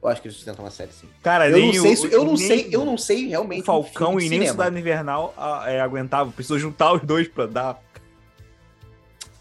Eu 0.02 0.08
acho 0.08 0.22
que 0.22 0.30
ele 0.30 0.36
sustenta 0.36 0.62
uma 0.62 0.72
série, 0.72 0.94
sim. 0.94 1.10
Cara, 1.22 1.50
eu 1.50 1.60
não 1.60 1.74
sei, 1.74 1.94
o, 1.94 2.08
eu 2.08 2.24
não 2.24 2.38
sei, 2.38 2.70
eu 2.72 2.86
não 2.86 2.98
sei 2.98 3.28
realmente. 3.28 3.64
O 3.64 3.66
Falcão 3.66 4.14
um 4.14 4.20
e 4.22 4.30
nem 4.30 4.44
o 4.44 4.48
Cidade 4.48 4.80
Invernal 4.80 5.34
é, 5.66 5.82
aguentava. 5.82 6.32
Precisou 6.32 6.58
juntar 6.58 6.94
os 6.94 7.02
dois 7.02 7.28
pra 7.28 7.46
dar. 7.46 7.82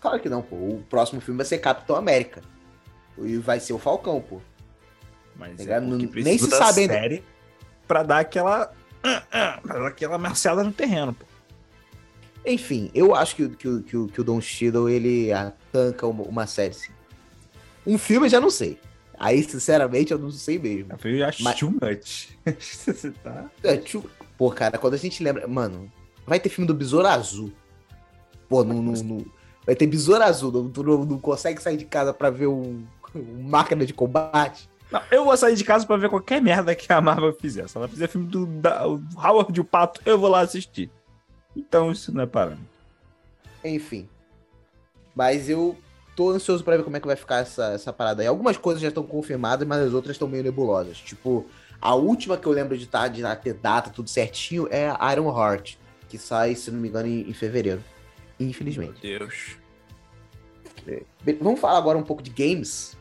Claro 0.00 0.20
que 0.20 0.28
não, 0.28 0.42
pô. 0.42 0.56
O 0.56 0.84
próximo 0.88 1.20
filme 1.20 1.38
vai 1.38 1.46
ser 1.46 1.58
Capitão 1.58 1.96
América. 1.96 2.42
E 3.18 3.36
vai 3.36 3.58
ser 3.58 3.72
o 3.72 3.78
Falcão, 3.78 4.20
pô. 4.20 4.40
Mas 5.36 5.64
tá 5.64 5.74
é 5.74 5.80
nem 5.80 6.38
se 6.38 6.50
sabe 6.50 6.82
ainda. 6.82 6.94
série 6.94 7.24
pra 7.86 8.02
dar 8.02 8.18
aquela. 8.18 8.72
Pra 9.00 9.78
dar 9.78 9.86
aquela 9.86 10.16
ameaçada 10.16 10.62
no 10.62 10.72
terreno, 10.72 11.14
pô. 11.14 11.24
Enfim, 12.44 12.90
eu 12.94 13.14
acho 13.14 13.36
que, 13.36 13.48
que, 13.50 13.82
que, 13.82 14.08
que 14.08 14.20
o 14.20 14.24
Don 14.24 14.40
Cheadle 14.40 14.88
ele 14.88 15.32
atanca 15.32 16.06
uma, 16.06 16.22
uma 16.24 16.46
série, 16.46 16.74
sim. 16.74 16.92
Um 17.86 17.98
filme 17.98 18.26
eu 18.26 18.30
já 18.30 18.40
não 18.40 18.50
sei. 18.50 18.78
Aí, 19.18 19.42
sinceramente, 19.42 20.12
eu 20.12 20.18
não 20.18 20.30
sei 20.30 20.58
mesmo. 20.58 20.92
Eu 21.04 21.26
acho 21.26 21.42
Mas... 21.42 21.58
too 21.58 21.70
much. 21.70 22.28
Você 22.58 23.10
tá... 23.10 23.50
É, 23.62 23.76
too... 23.76 24.08
Pô, 24.36 24.50
cara, 24.50 24.78
quando 24.78 24.94
a 24.94 24.98
gente 24.98 25.22
lembra. 25.22 25.48
Mano, 25.48 25.90
vai 26.26 26.38
ter 26.38 26.48
filme 26.48 26.66
do 26.66 26.74
Besouro 26.74 27.08
Azul. 27.08 27.52
Pô, 28.48 28.62
não, 28.62 28.80
não, 28.80 28.92
não... 28.92 29.26
vai 29.68 29.76
ter 29.76 29.86
Besouro 29.86 30.24
Azul. 30.24 30.50
Não, 30.50 30.70
tu 30.70 30.82
não, 30.82 31.04
não 31.04 31.18
consegue 31.18 31.60
sair 31.60 31.76
de 31.76 31.84
casa 31.84 32.14
pra 32.14 32.30
ver 32.30 32.46
um, 32.46 32.82
um 33.14 33.42
máquina 33.42 33.84
de 33.84 33.92
combate. 33.92 34.66
Não, 34.90 35.02
eu 35.10 35.26
vou 35.26 35.36
sair 35.36 35.54
de 35.54 35.62
casa 35.62 35.86
pra 35.86 35.98
ver 35.98 36.08
qualquer 36.08 36.40
merda 36.40 36.74
que 36.74 36.90
a 36.90 37.02
Marvel 37.02 37.34
fizer. 37.34 37.68
Se 37.68 37.76
ela 37.76 37.86
fizer 37.86 38.08
filme 38.08 38.26
do 38.28 38.46
da, 38.46 38.86
Howard 38.86 39.60
o 39.60 39.64
Pato, 39.64 40.00
eu 40.06 40.18
vou 40.18 40.30
lá 40.30 40.40
assistir. 40.40 40.90
Então 41.54 41.92
isso 41.92 42.10
não 42.14 42.22
é 42.22 42.26
parâmetro. 42.26 42.64
Enfim. 43.62 44.08
Mas 45.14 45.50
eu 45.50 45.76
tô 46.16 46.30
ansioso 46.30 46.64
para 46.64 46.78
ver 46.78 46.82
como 46.82 46.96
é 46.96 47.00
que 47.00 47.06
vai 47.06 47.16
ficar 47.16 47.40
essa, 47.40 47.72
essa 47.72 47.92
parada 47.92 48.22
aí. 48.22 48.26
Algumas 48.26 48.56
coisas 48.56 48.80
já 48.80 48.88
estão 48.88 49.02
confirmadas, 49.02 49.68
mas 49.68 49.80
as 49.82 49.92
outras 49.92 50.14
estão 50.14 50.26
meio 50.26 50.44
nebulosas. 50.44 50.96
Tipo, 50.96 51.44
a 51.78 51.94
última 51.94 52.38
que 52.38 52.46
eu 52.46 52.52
lembro 52.52 52.78
de, 52.78 52.86
tá, 52.86 53.06
de 53.06 53.22
ter 53.42 53.52
data, 53.52 53.90
tudo 53.90 54.08
certinho, 54.08 54.66
é 54.70 54.88
a 54.98 55.12
Iron 55.12 55.28
Heart, 55.28 55.76
que 56.08 56.16
sai, 56.16 56.54
se 56.54 56.70
não 56.70 56.80
me 56.80 56.88
engano, 56.88 57.06
em, 57.06 57.28
em 57.28 57.34
fevereiro. 57.34 57.84
Infelizmente. 58.38 58.98
Meu 59.02 59.18
Deus. 59.18 59.56
É, 60.86 61.02
vamos 61.40 61.60
falar 61.60 61.78
agora 61.78 61.98
um 61.98 62.02
pouco 62.02 62.22
de 62.22 62.30
games. 62.30 62.96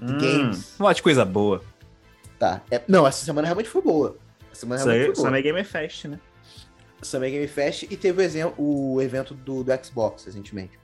Hum, 0.00 0.18
games. 0.18 0.74
Uma 0.78 0.94
de 0.94 1.02
coisa 1.02 1.24
boa. 1.24 1.62
Tá. 2.38 2.62
É, 2.70 2.82
não, 2.86 3.06
essa 3.06 3.24
semana 3.24 3.46
realmente 3.46 3.68
foi 3.68 3.82
boa. 3.82 4.16
Essa 4.52 4.60
semana 4.60 4.82
realmente 4.82 5.06
foi 5.06 5.14
boa. 5.14 5.26
Summer 5.26 5.42
Game 5.42 5.64
Fest, 5.64 6.04
né? 6.04 6.20
Summer 7.02 7.30
Game 7.30 7.46
Fest 7.48 7.84
e 7.84 7.96
teve 7.96 8.20
o, 8.20 8.24
exemplo, 8.24 8.54
o 8.58 9.00
evento 9.00 9.34
do, 9.34 9.64
do 9.64 9.84
Xbox 9.84 10.24
recentemente. 10.24 10.78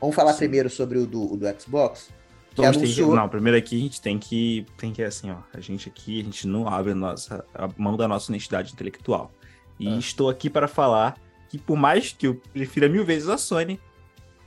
Vamos 0.00 0.16
falar 0.16 0.32
Sim. 0.32 0.38
primeiro 0.38 0.70
sobre 0.70 0.98
o 0.98 1.06
do, 1.06 1.34
o 1.34 1.36
do 1.36 1.46
Xbox. 1.60 2.10
Que 2.54 2.64
anunciou... 2.64 3.10
que, 3.10 3.16
não, 3.16 3.28
primeiro 3.28 3.56
aqui 3.56 3.76
a 3.76 3.80
gente 3.80 4.00
tem 4.00 4.18
que, 4.18 4.66
tem 4.76 4.92
que, 4.92 5.02
assim, 5.02 5.30
ó, 5.30 5.36
a 5.54 5.60
gente 5.60 5.88
aqui, 5.88 6.20
a 6.20 6.24
gente 6.24 6.46
não 6.46 6.66
abre 6.66 6.92
a, 6.92 6.94
nossa, 6.94 7.44
a 7.54 7.68
mão 7.76 7.96
da 7.96 8.08
nossa 8.08 8.32
honestidade 8.32 8.72
intelectual. 8.72 9.30
E 9.78 9.88
ah. 9.88 9.98
estou 9.98 10.28
aqui 10.28 10.50
para 10.50 10.66
falar 10.66 11.16
que 11.50 11.58
por 11.58 11.76
mais 11.76 12.12
que 12.12 12.28
eu 12.28 12.36
prefira 12.52 12.88
mil 12.88 13.04
vezes 13.04 13.28
a 13.28 13.36
Sony, 13.36 13.78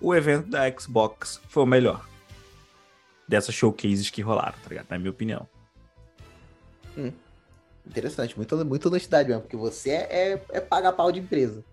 o 0.01 0.15
evento 0.15 0.48
da 0.50 0.72
Xbox 0.72 1.39
foi 1.50 1.63
o 1.63 1.65
melhor. 1.65 2.07
Dessas 3.27 3.53
showcases 3.53 4.10
que 4.10 4.22
rolaram, 4.22 4.57
tá 4.63 4.69
ligado? 4.69 4.88
Na 4.89 4.98
minha 4.98 5.12
opinião. 5.12 5.48
Interessante, 7.86 8.36
muito, 8.38 8.65
muito 8.65 8.88
honestidade 8.88 9.27
mesmo, 9.27 9.41
porque 9.41 9.57
você 9.57 9.91
é, 9.91 10.33
é, 10.33 10.45
é 10.51 10.62
paga 10.62 10.93
pau 10.93 11.12
de 11.12 11.19
empresa. 11.19 11.63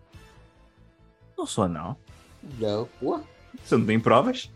Não 1.38 1.46
sou, 1.46 1.68
não. 1.68 1.96
Não, 2.58 2.88
pô. 2.98 3.20
Você 3.64 3.76
não 3.76 3.86
tem 3.86 4.00
provas? 4.00 4.50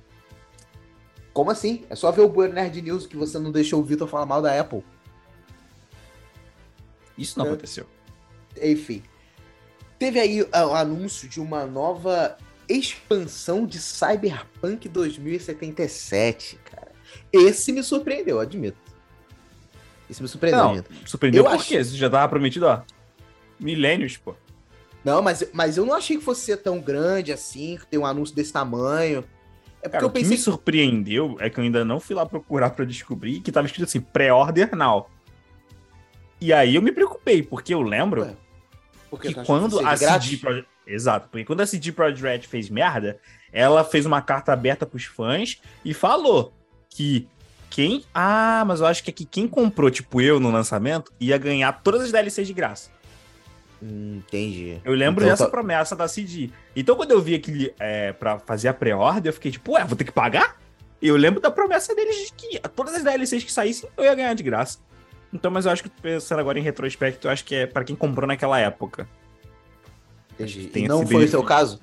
Como 1.32 1.50
assim? 1.50 1.84
É 1.88 1.94
só 1.94 2.10
ver 2.10 2.22
o 2.22 2.28
Bueno 2.28 2.54
Nerd 2.54 2.82
News 2.82 3.06
que 3.06 3.16
você 3.16 3.38
não 3.38 3.52
deixou 3.52 3.80
o 3.80 3.84
Vitor 3.84 4.08
falar 4.08 4.26
mal 4.26 4.42
da 4.42 4.58
Apple. 4.58 4.84
Isso 7.16 7.38
não 7.38 7.46
É. 7.46 7.48
aconteceu. 7.50 7.86
Enfim. 8.60 9.02
Teve 9.98 10.18
aí 10.20 10.46
ah, 10.52 10.66
o 10.66 10.74
anúncio 10.74 11.28
de 11.28 11.40
uma 11.40 11.66
nova 11.66 12.36
expansão 12.68 13.66
de 13.66 13.78
Cyberpunk 13.78 14.88
2077, 14.88 16.58
cara. 16.64 16.92
Esse 17.32 17.72
me 17.72 17.82
surpreendeu, 17.82 18.40
admito. 18.40 18.78
Esse 20.10 20.22
me 20.22 20.28
surpreendeu, 20.28 20.60
Não. 20.62 20.70
admito. 20.70 20.90
Surpreendeu 21.06 21.44
Eu 21.44 21.50
por 21.50 21.56
acho- 21.56 21.68
quê? 21.68 21.82
Você 21.82 21.96
já 21.96 22.10
tava 22.10 22.28
prometido, 22.28 22.66
ó. 22.66 22.82
Milênios, 23.58 24.16
pô. 24.16 24.34
Não, 25.04 25.20
mas, 25.22 25.44
mas 25.52 25.76
eu 25.76 25.84
não 25.84 25.94
achei 25.94 26.16
que 26.16 26.24
fosse 26.24 26.42
ser 26.42 26.56
tão 26.58 26.80
grande 26.80 27.32
assim, 27.32 27.76
que 27.76 27.86
tem 27.86 27.98
um 28.00 28.06
anúncio 28.06 28.34
desse 28.34 28.52
tamanho. 28.52 29.18
É 29.82 29.88
porque 29.88 29.90
Cara, 29.92 30.04
eu 30.04 30.08
o 30.08 30.10
que 30.12 30.20
pensei 30.20 30.36
me 30.36 30.42
surpreendeu 30.42 31.36
é 31.38 31.50
que 31.50 31.58
eu 31.60 31.64
ainda 31.64 31.84
não 31.84 32.00
fui 32.00 32.16
lá 32.16 32.24
procurar 32.24 32.70
pra 32.70 32.84
descobrir 32.86 33.40
que 33.40 33.52
tava 33.52 33.66
escrito 33.66 33.84
assim, 33.86 34.00
pré-order 34.00 34.74
now. 34.74 35.10
E 36.40 36.52
aí 36.52 36.74
eu 36.74 36.82
me 36.82 36.90
preocupei, 36.90 37.42
porque 37.42 37.74
eu 37.74 37.82
lembro 37.82 38.22
Ué, 38.22 38.34
porque 39.16 39.28
que 39.28 39.34
tu 39.34 39.40
acha 39.40 39.46
quando 39.46 39.86
a? 39.86 39.96
CD 39.96 40.36
Projekt... 40.36 40.68
Exato, 40.86 41.28
porque 41.28 41.44
quando 41.44 41.60
a 41.60 41.66
CD 41.66 41.92
Projekt 41.92 42.22
Red 42.22 42.40
fez 42.42 42.68
merda, 42.68 43.18
ela 43.52 43.82
fez 43.84 44.04
uma 44.04 44.20
carta 44.20 44.52
aberta 44.52 44.84
pros 44.84 45.04
fãs 45.04 45.60
e 45.84 45.94
falou 45.94 46.52
que 46.90 47.26
quem... 47.70 48.04
Ah, 48.14 48.64
mas 48.66 48.80
eu 48.80 48.86
acho 48.86 49.02
que 49.02 49.10
aqui 49.10 49.24
quem 49.24 49.48
comprou, 49.48 49.90
tipo 49.90 50.20
eu, 50.20 50.38
no 50.38 50.50
lançamento, 50.50 51.12
ia 51.18 51.36
ganhar 51.38 51.72
todas 51.82 52.02
as 52.02 52.12
DLCs 52.12 52.46
de 52.46 52.52
graça. 52.52 52.90
Entendi. 53.82 54.80
Eu 54.84 54.94
lembro 54.94 55.22
Então 55.22 55.32
dessa 55.32 55.44
tá- 55.44 55.50
promessa 55.50 55.94
da 55.94 56.08
CD. 56.08 56.50
Então, 56.74 56.96
quando 56.96 57.10
eu 57.10 57.20
vi 57.20 57.34
aquele 57.34 57.74
é, 57.78 58.12
pra 58.12 58.38
fazer 58.38 58.68
a 58.68 58.74
pré-order, 58.74 59.28
eu 59.30 59.32
fiquei 59.32 59.50
tipo, 59.50 59.72
ué, 59.72 59.84
vou 59.84 59.96
ter 59.96 60.04
que 60.04 60.12
pagar? 60.12 60.56
E 61.02 61.08
eu 61.08 61.16
lembro 61.16 61.40
da 61.40 61.50
promessa 61.50 61.94
deles 61.94 62.16
de 62.16 62.32
que 62.32 62.58
todas 62.70 62.94
as 62.94 63.02
DLCs 63.04 63.44
que 63.44 63.52
saíssem 63.52 63.88
eu 63.96 64.04
ia 64.04 64.14
ganhar 64.14 64.34
de 64.34 64.42
graça. 64.42 64.78
Então, 65.34 65.50
mas 65.50 65.66
eu 65.66 65.72
acho 65.72 65.82
que 65.82 65.90
pensando 65.90 66.38
agora 66.38 66.58
em 66.58 66.62
retrospecto, 66.62 67.26
eu 67.26 67.32
acho 67.32 67.44
que 67.44 67.56
é 67.56 67.66
pra 67.66 67.82
quem 67.82 67.96
comprou 67.96 68.26
naquela 68.26 68.58
época. 68.60 69.08
entendi. 70.62 70.70
E 70.84 70.88
não 70.88 71.04
foi 71.06 71.24
o 71.24 71.28
seu 71.28 71.42
caso? 71.42 71.80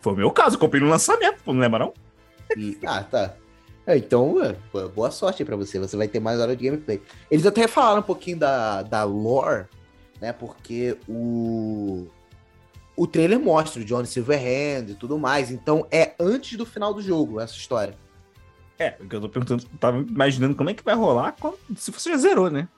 Foi 0.00 0.12
o 0.12 0.16
meu 0.16 0.30
caso, 0.30 0.56
eu 0.56 0.60
comprei 0.60 0.80
no 0.80 0.88
lançamento, 0.88 1.40
não 1.46 1.58
lembra 1.58 1.78
não? 1.78 1.94
E- 2.56 2.78
ah, 2.86 3.02
tá. 3.02 3.34
É, 3.86 3.96
então, 3.96 4.36
pô, 4.70 4.86
boa 4.90 5.10
sorte 5.10 5.42
aí 5.42 5.46
pra 5.46 5.56
você. 5.56 5.78
Você 5.78 5.96
vai 5.96 6.06
ter 6.06 6.20
mais 6.20 6.38
hora 6.38 6.54
de 6.54 6.66
gameplay. 6.66 7.00
Eles 7.30 7.46
até 7.46 7.66
falaram 7.66 8.00
um 8.00 8.04
pouquinho 8.04 8.38
da, 8.38 8.82
da 8.82 9.02
lore, 9.04 9.64
né? 10.20 10.30
Porque 10.32 10.98
o. 11.08 12.06
O 12.94 13.06
trailer 13.06 13.40
mostra 13.40 13.80
o 13.80 13.84
Johnny 13.84 14.06
Silverhand 14.06 14.90
e 14.90 14.94
tudo 14.94 15.18
mais. 15.18 15.50
Então 15.50 15.86
é 15.90 16.12
antes 16.20 16.58
do 16.58 16.66
final 16.66 16.92
do 16.92 17.00
jogo 17.00 17.40
essa 17.40 17.54
história. 17.54 17.94
É, 18.78 18.94
o 19.00 19.08
que 19.08 19.16
eu 19.16 19.20
tô 19.20 19.28
perguntando, 19.28 19.64
tava 19.80 19.98
imaginando 19.98 20.54
como 20.54 20.70
é 20.70 20.74
que 20.74 20.84
vai 20.84 20.94
rolar 20.94 21.32
quando- 21.32 21.58
se 21.76 21.90
você 21.90 22.10
já 22.10 22.16
zerou, 22.16 22.48
né? 22.50 22.68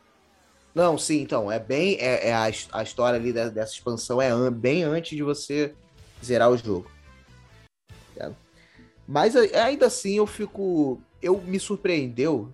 Não, 0.75 0.97
sim, 0.97 1.21
então. 1.21 1.50
É 1.50 1.59
bem. 1.59 1.97
É, 2.00 2.28
é 2.28 2.33
a, 2.35 2.45
a 2.73 2.83
história 2.83 3.19
ali 3.19 3.33
da- 3.33 3.49
dessa 3.49 3.73
expansão 3.75 4.21
é 4.23 4.28
an- 4.30 4.52
bem 4.52 4.83
antes 4.85 5.16
de 5.16 5.23
você 5.23 5.75
zerar 6.25 6.49
o 6.50 6.57
jogo. 6.57 6.90
Tá? 8.16 8.30
Mas 9.07 9.35
ainda 9.37 9.87
assim 9.87 10.16
eu 10.16 10.26
fico. 10.26 11.00
Eu 11.21 11.38
me 11.42 11.59
surpreendeu 11.61 12.52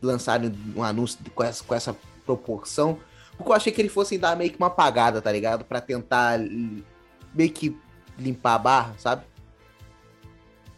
lançarem 0.00 0.52
um 0.74 0.82
anúncio 0.82 1.18
com 1.34 1.44
essa, 1.44 1.62
com 1.62 1.74
essa 1.74 1.96
proporção. 2.26 2.98
Porque 3.36 3.50
eu 3.50 3.54
achei 3.56 3.72
que 3.72 3.80
eles 3.80 3.92
fossem 3.92 4.18
dar 4.18 4.36
meio 4.36 4.50
que 4.50 4.58
uma 4.58 4.66
apagada, 4.68 5.20
tá 5.22 5.30
ligado? 5.30 5.64
Pra 5.64 5.80
tentar 5.80 6.38
meio 7.34 7.50
que 7.52 7.76
limpar 8.18 8.54
a 8.54 8.58
barra, 8.58 8.94
sabe? 8.98 9.24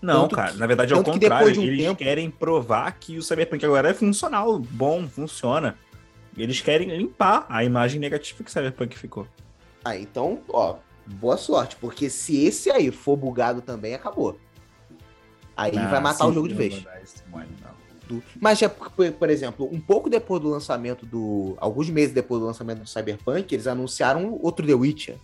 Não, 0.04 0.22
Tanto 0.22 0.36
cara, 0.36 0.52
que- 0.52 0.58
na 0.58 0.66
verdade 0.66 0.92
é 0.92 0.96
o 0.96 1.02
contrário. 1.02 1.50
de 1.52 1.58
um 1.58 1.62
eles 1.62 1.80
tempo- 1.86 1.96
querem 1.98 2.30
provar 2.30 2.92
que 2.92 3.16
o 3.16 3.22
Cyberpunk 3.22 3.64
agora 3.64 3.88
é 3.88 3.94
funcional, 3.94 4.58
bom, 4.58 5.08
funciona. 5.08 5.78
Eles 6.36 6.60
querem 6.60 6.94
limpar 6.94 7.46
a 7.48 7.64
imagem 7.64 7.98
negativa 7.98 8.44
que 8.44 8.50
o 8.50 8.52
Cyberpunk 8.52 8.98
ficou. 8.98 9.26
Ah, 9.82 9.96
então, 9.96 10.40
ó, 10.50 10.76
boa 11.06 11.38
sorte. 11.38 11.76
Porque 11.76 12.10
se 12.10 12.44
esse 12.44 12.70
aí 12.70 12.90
for 12.90 13.16
bugado 13.16 13.62
também, 13.62 13.94
acabou. 13.94 14.38
Aí 15.56 15.72
Ah, 15.78 15.88
vai 15.88 16.00
matar 16.00 16.24
sim, 16.24 16.30
o 16.30 16.34
jogo 16.34 16.48
de 16.48 16.54
vez. 16.54 16.84
do- 18.06 18.22
Mas 18.38 18.60
é 18.60 18.68
por, 18.68 18.90
por- 18.90 19.10
por 19.12 19.30
exemplo, 19.30 19.66
um 19.72 19.80
pouco 19.80 20.10
depois 20.10 20.42
do 20.42 20.50
lançamento 20.50 21.06
do. 21.06 21.54
Alguns 21.58 21.88
meses 21.88 22.12
depois 22.14 22.40
do 22.40 22.46
lançamento 22.46 22.80
do 22.80 22.88
Cyberpunk, 22.88 23.54
eles 23.54 23.66
anunciaram 23.66 24.38
outro 24.42 24.66
The 24.66 24.74
Witcher. 24.74 25.16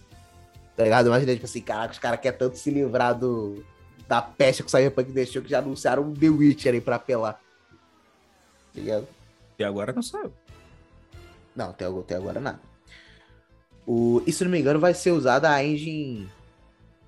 Tá 0.77 0.85
ligado? 0.85 1.09
Imagina, 1.09 1.35
tipo 1.35 1.45
assim, 1.45 1.61
caraca, 1.61 1.93
os 1.93 1.99
caras 1.99 2.19
querem 2.21 2.39
tanto 2.39 2.57
se 2.57 2.71
livrar 2.71 3.19
do, 3.19 3.63
da 4.11 4.21
peste 4.21 4.65
que 4.65 4.67
o 4.67 4.71
Cyberpunk 4.71 5.13
deixou 5.13 5.41
que 5.41 5.49
já 5.49 5.61
anunciaram 5.61 6.13
The 6.13 6.29
Witcher 6.29 6.75
aí 6.75 6.81
pra 6.81 6.97
apelar. 6.97 7.35
Tá 7.35 7.41
ligado? 8.75 9.07
E 9.57 9.63
agora 9.63 9.93
não 9.93 10.03
saiu. 10.03 10.33
Não, 11.55 11.71
até, 11.71 11.85
agora- 11.85 12.03
até 12.03 12.17
agora 12.17 12.41
nada. 12.41 12.61
O, 13.87 14.21
e 14.27 14.33
se 14.33 14.43
não 14.43 14.51
me 14.51 14.59
engano, 14.59 14.81
vai 14.81 14.95
ser 14.95 15.13
usada 15.13 15.49
a 15.49 15.65
engine. 15.65 16.29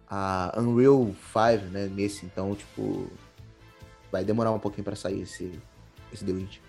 A 0.09 0.55
Unreal 0.59 1.07
5, 1.33 1.73
né? 1.73 1.89
Nesse, 1.89 2.25
então, 2.25 2.55
tipo. 2.55 3.11
Vai 4.13 4.23
demorar 4.25 4.53
um 4.53 4.59
pouquinho 4.61 4.85
pra 4.85 4.95
sair 4.95 5.23
esse, 5.23 5.59
esse 6.13 6.25
The 6.25 6.31
Witcher. 6.33 6.63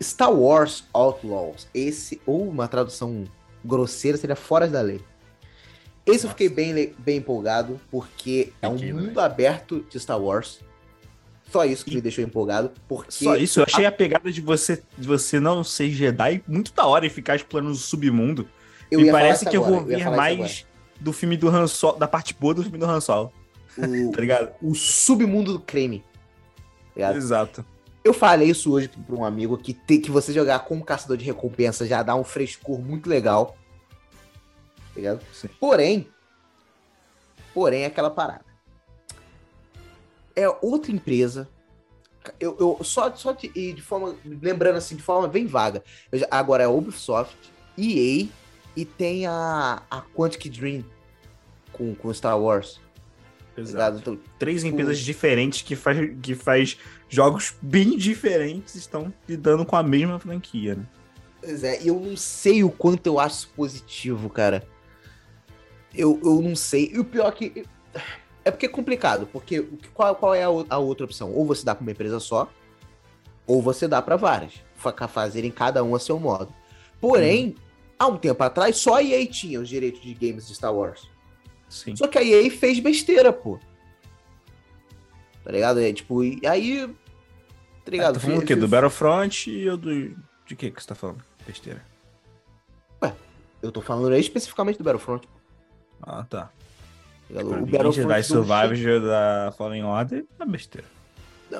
Star 0.00 0.32
Wars 0.32 0.84
Outlaws. 0.92 1.66
Esse, 1.74 2.20
ou 2.24 2.48
uma 2.48 2.68
tradução 2.68 3.24
grosseira, 3.64 4.16
seria 4.16 4.36
Fora 4.36 4.68
da 4.68 4.80
Lei. 4.80 5.02
Esse 6.14 6.24
eu 6.26 6.30
fiquei 6.30 6.48
bem, 6.48 6.92
bem 6.98 7.18
empolgado, 7.18 7.80
porque 7.90 8.52
é 8.60 8.68
um 8.68 8.74
Fiquei 8.76 8.92
mundo 8.92 9.20
aberto 9.20 9.84
de 9.90 9.98
Star 9.98 10.20
Wars. 10.20 10.60
Só 11.50 11.64
isso 11.64 11.84
que 11.84 11.94
me 11.94 12.00
deixou 12.00 12.22
empolgado, 12.22 12.70
porque... 12.88 13.24
Só 13.24 13.34
isso, 13.36 13.58
eu 13.60 13.64
achei 13.64 13.84
a 13.84 13.90
pegada 13.90 14.30
de 14.30 14.40
você, 14.40 14.80
de 14.96 15.06
você 15.06 15.40
não 15.40 15.64
ser 15.64 15.90
Jedi 15.90 16.42
muito 16.46 16.72
da 16.72 16.86
hora 16.86 17.04
e 17.06 17.10
ficar 17.10 17.34
explorando 17.34 17.72
o 17.72 17.76
submundo. 17.76 18.48
eu 18.90 19.00
Me 19.00 19.10
parece 19.10 19.44
que 19.44 19.56
eu 19.56 19.64
agora, 19.64 19.80
vou 19.82 19.90
ia 19.90 19.96
ver 19.96 20.02
isso 20.02 20.16
mais 20.16 20.66
do 21.00 21.12
filme 21.12 21.36
do 21.36 21.48
Han 21.48 21.66
Solo, 21.66 21.98
da 21.98 22.06
parte 22.06 22.34
boa 22.34 22.54
do 22.54 22.62
filme 22.62 22.78
do 22.78 22.86
Han 22.86 23.00
Solo. 23.00 23.32
O- 23.76 24.10
tá 24.12 24.20
ligado? 24.20 24.52
o 24.62 24.74
submundo 24.74 25.54
do 25.54 25.60
creme. 25.60 26.04
tá? 26.96 27.16
Exato. 27.16 27.64
Eu 28.04 28.14
falei 28.14 28.48
isso 28.48 28.72
hoje 28.72 28.88
pra 28.88 29.16
um 29.16 29.24
amigo 29.24 29.58
que 29.58 29.74
tem 29.74 30.00
que 30.00 30.10
você 30.10 30.32
jogar 30.32 30.60
como 30.60 30.84
caçador 30.84 31.16
de 31.16 31.24
recompensa 31.24 31.86
já 31.86 32.02
dá 32.02 32.14
um 32.14 32.24
frescor 32.24 32.78
muito 32.80 33.10
legal. 33.10 33.56
Tá 34.92 34.96
ligado? 34.96 35.24
Sim. 35.32 35.48
Porém, 35.58 36.08
porém 37.54 37.82
é 37.82 37.86
aquela 37.86 38.10
parada. 38.10 38.44
É 40.34 40.48
outra 40.62 40.90
empresa. 40.92 41.48
Eu, 42.38 42.56
eu 42.60 42.84
só, 42.84 43.14
só 43.14 43.32
de, 43.32 43.48
de 43.72 43.82
forma. 43.82 44.14
Lembrando 44.24 44.76
assim, 44.76 44.96
de 44.96 45.02
forma 45.02 45.26
bem 45.26 45.46
vaga. 45.46 45.82
Já- 46.12 46.28
agora 46.30 46.62
é 46.62 46.68
Ubisoft, 46.68 47.36
EA 47.78 48.28
e 48.76 48.84
tem 48.84 49.26
a, 49.26 49.82
a 49.90 50.00
Quantic 50.14 50.48
Dream 50.50 50.84
com, 51.72 51.94
com 51.94 52.12
Star 52.12 52.38
Wars. 52.38 52.80
Tá 53.54 53.62
Exato. 53.62 53.98
Então, 53.98 54.18
Três 54.38 54.62
Tipo- 54.62 54.74
empresas 54.74 54.98
diferentes 54.98 55.62
que 55.62 55.74
faz, 55.74 55.98
que 56.22 56.34
faz 56.34 56.78
jogos 57.08 57.54
bem 57.60 57.96
diferentes 57.96 58.74
estão 58.74 59.12
lidando 59.28 59.64
com 59.64 59.76
a 59.76 59.82
mesma 59.82 60.18
franquia, 60.18 60.74
né? 60.76 60.86
Pois 61.40 61.64
é, 61.64 61.82
e 61.82 61.88
eu 61.88 61.98
não 61.98 62.16
sei 62.18 62.62
o 62.62 62.70
quanto 62.70 63.06
eu 63.06 63.18
acho 63.18 63.48
positivo, 63.48 64.28
cara. 64.28 64.66
Eu, 65.94 66.20
eu 66.22 66.40
não 66.40 66.54
sei. 66.54 66.90
E 66.94 66.98
o 66.98 67.04
pior 67.04 67.28
é 67.28 67.32
que. 67.32 67.64
É 68.44 68.50
porque 68.50 68.66
é 68.66 68.68
complicado, 68.68 69.26
porque 69.26 69.62
qual, 69.92 70.14
qual 70.16 70.34
é 70.34 70.42
a, 70.44 70.48
a 70.70 70.78
outra 70.78 71.04
opção? 71.04 71.30
Ou 71.32 71.44
você 71.44 71.64
dá 71.64 71.74
pra 71.74 71.82
uma 71.82 71.90
empresa 71.90 72.18
só, 72.18 72.50
ou 73.46 73.60
você 73.60 73.86
dá 73.86 74.00
pra 74.00 74.16
várias. 74.16 74.54
fa- 74.76 75.08
Fazerem 75.08 75.50
cada 75.50 75.82
um 75.84 75.94
a 75.94 75.98
seu 76.00 76.18
modo. 76.18 76.52
Porém, 77.00 77.54
há 77.98 78.06
um 78.06 78.16
tempo 78.16 78.42
atrás, 78.42 78.76
só 78.78 78.94
a 78.96 79.02
EA 79.02 79.26
tinha 79.26 79.60
os 79.60 79.68
direitos 79.68 80.00
de 80.00 80.14
games 80.14 80.46
de 80.48 80.54
Star 80.54 80.74
Wars. 80.74 81.08
Sim. 81.68 81.94
Só 81.96 82.06
que 82.08 82.18
a 82.18 82.24
EA 82.24 82.50
fez 82.50 82.78
besteira, 82.80 83.32
pô. 83.32 83.58
Tá 85.44 85.50
ligado? 85.52 85.80
É, 85.80 85.92
tipo, 85.92 86.22
e 86.24 86.40
aí. 86.46 86.86
Tá 87.84 87.90
ligado? 87.90 88.14
tá 88.14 88.20
falando 88.20 88.42
o 88.42 88.46
quê? 88.46 88.54
Do 88.56 88.68
Battlefront 88.68 89.68
ou 89.68 89.76
do. 89.76 90.10
De 90.46 90.56
que 90.56 90.70
que 90.70 90.80
você 90.82 90.88
tá 90.88 90.94
falando? 90.94 91.22
Besteira. 91.46 91.84
Eu 93.62 93.70
tô 93.70 93.82
falando 93.82 94.14
aí 94.14 94.20
especificamente 94.20 94.78
do 94.78 94.84
Battlefront. 94.84 95.28
Ah, 96.02 96.24
tá. 96.28 96.50
o 97.30 97.34
Battlefront 97.34 97.92
Jedi 97.94 98.20
do 98.20 98.26
Survivor 98.26 99.00
da 99.00 99.52
Fallen 99.56 99.84
Order 99.84 100.24
é 100.38 100.46
besteira. 100.46 100.86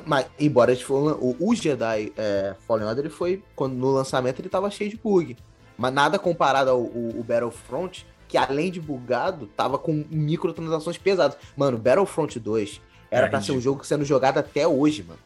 Mas, 0.06 0.26
embora 0.38 0.70
eles 0.70 0.82
foram, 0.82 1.16
o, 1.20 1.36
o 1.40 1.54
Jedi 1.54 2.12
é, 2.16 2.54
Fallen 2.66 2.86
Order 2.86 3.04
ele 3.04 3.12
foi, 3.12 3.42
quando 3.56 3.74
no 3.74 3.90
lançamento 3.90 4.40
ele 4.40 4.48
tava 4.48 4.70
cheio 4.70 4.90
de 4.90 4.96
bug. 4.96 5.36
Mas 5.76 5.92
nada 5.92 6.18
comparado 6.18 6.70
ao 6.70 6.80
o, 6.80 7.24
Battlefront, 7.26 8.06
que 8.28 8.36
além 8.36 8.70
de 8.70 8.80
bugado, 8.80 9.46
tava 9.48 9.78
com 9.78 10.04
microtransações 10.10 10.98
pesadas. 10.98 11.36
Mano, 11.56 11.78
Battlefront 11.78 12.38
2 12.38 12.80
era 13.10 13.28
pra 13.28 13.40
ser 13.40 13.52
um 13.52 13.60
jogo 13.60 13.84
sendo 13.84 14.04
jogado 14.04 14.38
até 14.38 14.66
hoje, 14.66 15.02
mano. 15.02 15.18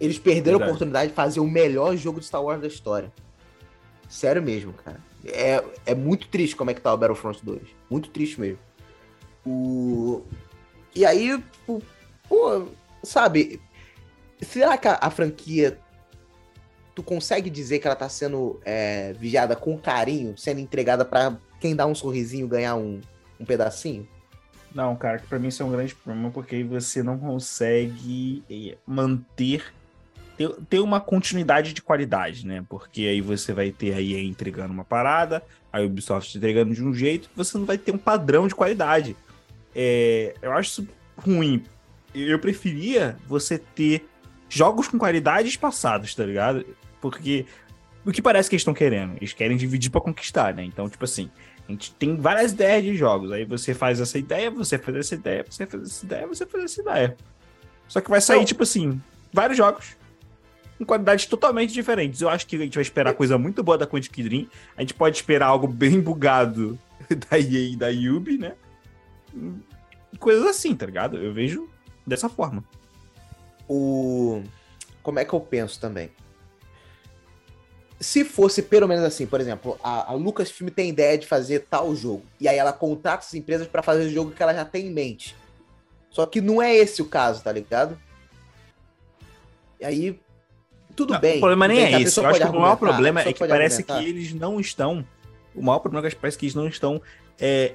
Eles 0.00 0.18
perderam 0.18 0.58
Verdade. 0.58 0.62
a 0.62 0.66
oportunidade 0.66 1.08
de 1.08 1.14
fazer 1.14 1.40
o 1.40 1.46
melhor 1.46 1.96
jogo 1.96 2.20
de 2.20 2.26
Star 2.26 2.42
Wars 2.42 2.60
da 2.60 2.66
história. 2.66 3.12
Sério 4.08 4.42
mesmo, 4.42 4.72
cara. 4.72 5.00
É, 5.32 5.64
é 5.86 5.94
muito 5.94 6.28
triste 6.28 6.56
como 6.56 6.70
é 6.70 6.74
que 6.74 6.80
tá 6.80 6.92
o 6.92 6.96
Battlefront 6.96 7.44
2. 7.44 7.62
Muito 7.90 8.10
triste 8.10 8.40
mesmo. 8.40 8.58
O... 9.46 10.22
E 10.94 11.04
aí, 11.04 11.42
pô, 11.66 11.80
pô, 12.28 12.68
sabe, 13.02 13.60
será 14.40 14.76
que 14.76 14.88
a, 14.88 14.98
a 15.00 15.10
franquia 15.10 15.78
tu 16.94 17.02
consegue 17.02 17.48
dizer 17.48 17.78
que 17.78 17.86
ela 17.86 17.94
tá 17.94 18.08
sendo 18.08 18.60
é, 18.64 19.12
vigiada 19.12 19.54
com 19.54 19.78
carinho, 19.78 20.36
sendo 20.36 20.60
entregada 20.60 21.04
pra 21.04 21.36
quem 21.60 21.76
dá 21.76 21.86
um 21.86 21.94
sorrisinho 21.94 22.48
ganhar 22.48 22.74
um, 22.74 23.00
um 23.38 23.44
pedacinho? 23.44 24.06
Não, 24.74 24.96
cara, 24.96 25.18
que 25.18 25.26
pra 25.26 25.38
mim 25.38 25.48
isso 25.48 25.62
é 25.62 25.66
um 25.66 25.70
grande 25.70 25.94
problema, 25.94 26.30
porque 26.30 26.56
aí 26.56 26.62
você 26.62 27.02
não 27.02 27.18
consegue 27.18 28.42
eh, 28.50 28.76
manter. 28.86 29.72
Ter, 30.38 30.48
ter 30.70 30.78
uma 30.78 31.00
continuidade 31.00 31.72
de 31.74 31.82
qualidade, 31.82 32.46
né? 32.46 32.64
Porque 32.68 33.02
aí 33.02 33.20
você 33.20 33.52
vai 33.52 33.72
ter 33.72 33.92
a 33.92 34.00
EA 34.00 34.22
entregando 34.22 34.72
uma 34.72 34.84
parada, 34.84 35.42
a 35.72 35.80
Ubisoft 35.80 36.38
entregando 36.38 36.72
de 36.72 36.84
um 36.84 36.94
jeito, 36.94 37.28
você 37.34 37.58
não 37.58 37.66
vai 37.66 37.76
ter 37.76 37.92
um 37.92 37.98
padrão 37.98 38.46
de 38.46 38.54
qualidade. 38.54 39.16
É, 39.74 40.36
eu 40.40 40.52
acho 40.52 40.70
isso 40.70 40.88
ruim. 41.16 41.64
Eu 42.14 42.38
preferia 42.38 43.16
você 43.26 43.58
ter 43.58 44.08
jogos 44.48 44.86
com 44.86 44.96
qualidade 44.96 45.48
espaçados, 45.48 46.14
tá 46.14 46.24
ligado? 46.24 46.64
Porque 47.00 47.44
o 48.06 48.12
que 48.12 48.22
parece 48.22 48.48
que 48.48 48.54
eles 48.54 48.62
estão 48.62 48.72
querendo? 48.72 49.16
Eles 49.16 49.32
querem 49.32 49.56
dividir 49.56 49.90
pra 49.90 50.00
conquistar, 50.00 50.54
né? 50.54 50.62
Então, 50.62 50.88
tipo 50.88 51.04
assim, 51.04 51.28
a 51.68 51.72
gente 51.72 51.92
tem 51.94 52.16
várias 52.16 52.52
ideias 52.52 52.84
de 52.84 52.94
jogos. 52.94 53.32
Aí 53.32 53.44
você 53.44 53.74
faz 53.74 54.00
essa 54.00 54.16
ideia, 54.16 54.52
você 54.52 54.78
faz 54.78 54.96
essa 54.96 55.14
ideia, 55.16 55.44
você 55.48 55.66
faz 55.66 55.82
essa 55.82 56.06
ideia, 56.06 56.26
você 56.28 56.46
faz 56.46 56.64
essa 56.64 56.80
ideia. 56.80 57.16
Só 57.88 58.00
que 58.00 58.08
vai 58.08 58.20
sair, 58.20 58.38
Não. 58.38 58.44
tipo 58.44 58.62
assim, 58.62 59.02
vários 59.32 59.58
jogos 59.58 59.97
com 60.78 60.84
qualidades 60.84 61.26
totalmente 61.26 61.72
diferentes. 61.72 62.20
Eu 62.20 62.28
acho 62.28 62.46
que 62.46 62.56
a 62.56 62.60
gente 62.60 62.74
vai 62.74 62.82
esperar 62.82 63.12
coisa 63.14 63.36
muito 63.36 63.62
boa 63.62 63.76
da 63.76 63.86
Quantic 63.86 64.22
Dream. 64.22 64.46
A 64.76 64.80
gente 64.80 64.94
pode 64.94 65.16
esperar 65.16 65.46
algo 65.46 65.66
bem 65.66 66.00
bugado 66.00 66.78
da 67.28 67.38
EA 67.38 67.72
e 67.72 67.76
da 67.76 67.88
Yubi, 67.88 68.38
né? 68.38 68.54
Coisas 70.20 70.46
assim, 70.46 70.74
tá 70.74 70.86
ligado? 70.86 71.18
Eu 71.18 71.34
vejo 71.34 71.68
dessa 72.06 72.28
forma. 72.28 72.64
o. 73.68 74.42
Como 75.02 75.18
é 75.18 75.24
que 75.24 75.32
eu 75.32 75.40
penso 75.40 75.80
também? 75.80 76.10
Se 77.98 78.24
fosse 78.24 78.62
pelo 78.62 78.86
menos 78.86 79.02
assim, 79.04 79.26
por 79.26 79.40
exemplo, 79.40 79.78
a, 79.82 80.12
a 80.12 80.14
Lucasfilm 80.14 80.68
tem 80.68 80.90
ideia 80.90 81.18
de 81.18 81.26
fazer 81.26 81.66
tal 81.68 81.96
jogo, 81.96 82.22
e 82.38 82.46
aí 82.46 82.56
ela 82.56 82.72
contrata 82.72 83.24
as 83.24 83.34
empresas 83.34 83.66
pra 83.66 83.82
fazer 83.82 84.06
o 84.06 84.10
jogo 84.10 84.30
que 84.30 84.42
ela 84.42 84.54
já 84.54 84.64
tem 84.64 84.86
em 84.86 84.92
mente. 84.92 85.34
Só 86.10 86.24
que 86.26 86.40
não 86.40 86.62
é 86.62 86.74
esse 86.74 87.02
o 87.02 87.06
caso, 87.06 87.42
tá 87.42 87.50
ligado? 87.50 87.98
E 89.80 89.84
aí, 89.84 90.20
tudo 90.98 91.12
Não, 91.14 91.20
bem. 91.20 91.36
o 91.36 91.38
problema 91.38 91.68
nem 91.68 91.78
é 91.78 91.92
esse. 91.92 92.04
pessoa 92.06 92.26
Eu 92.26 92.30
acho 92.30 92.40
que 92.40 92.56
o 92.56 92.60
maior 92.60 92.76
problema 92.76 93.20
é 93.20 93.32
que 93.32 93.46
parece 93.46 93.84
que 93.84 93.92
eles 93.92 94.34
não 94.34 94.58
estão. 94.58 95.06
O 95.54 95.62
maior 95.62 95.78
problema 95.78 96.08
é 96.08 96.10
que 96.10 96.16
parece 96.16 96.36
que 96.36 96.46
eles 96.46 96.56
não 96.56 96.66
estão 96.66 97.00
é, 97.38 97.74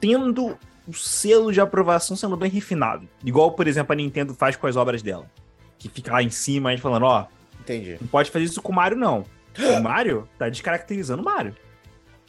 tendo 0.00 0.58
o 0.86 0.94
selo 0.94 1.52
de 1.52 1.60
aprovação 1.60 2.16
sendo 2.16 2.38
bem 2.38 2.50
refinado. 2.50 3.06
Igual, 3.22 3.52
por 3.52 3.66
exemplo, 3.66 3.92
a 3.92 3.96
Nintendo 3.96 4.32
faz 4.32 4.56
com 4.56 4.66
as 4.66 4.76
obras 4.76 5.02
dela. 5.02 5.30
Que 5.78 5.90
fica 5.90 6.10
lá 6.10 6.22
em 6.22 6.30
cima, 6.30 6.70
a 6.70 6.72
gente 6.72 6.80
falando, 6.80 7.02
ó, 7.02 7.26
Entendi. 7.60 7.98
não 8.00 8.08
pode 8.08 8.30
fazer 8.30 8.46
isso 8.46 8.62
com 8.62 8.72
o 8.72 8.74
Mario, 8.74 8.96
não. 8.96 9.26
O 9.58 9.82
Mario 9.82 10.26
tá 10.38 10.48
descaracterizando 10.48 11.20
o 11.20 11.24
Mario. 11.24 11.54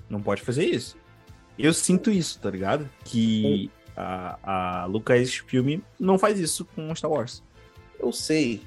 Não 0.10 0.22
pode 0.22 0.42
fazer 0.42 0.66
isso. 0.66 0.98
Eu 1.58 1.74
sinto 1.74 2.12
isso, 2.12 2.40
tá 2.40 2.50
ligado? 2.50 2.90
Que 3.06 3.72
a, 3.96 4.82
a 4.82 4.86
Lucasfilm 4.86 5.80
não 5.98 6.20
faz 6.20 6.38
isso 6.40 6.66
com 6.76 6.94
Star 6.94 7.10
Wars. 7.10 7.42
Eu 7.98 8.12
sei 8.12 8.62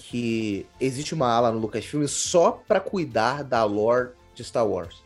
que 0.00 0.66
existe 0.80 1.14
uma 1.14 1.28
ala 1.30 1.52
no 1.52 1.58
Lucasfilm 1.58 2.06
só 2.06 2.52
pra 2.66 2.80
cuidar 2.80 3.44
da 3.44 3.62
lore 3.64 4.10
de 4.34 4.42
Star 4.42 4.66
Wars. 4.66 5.02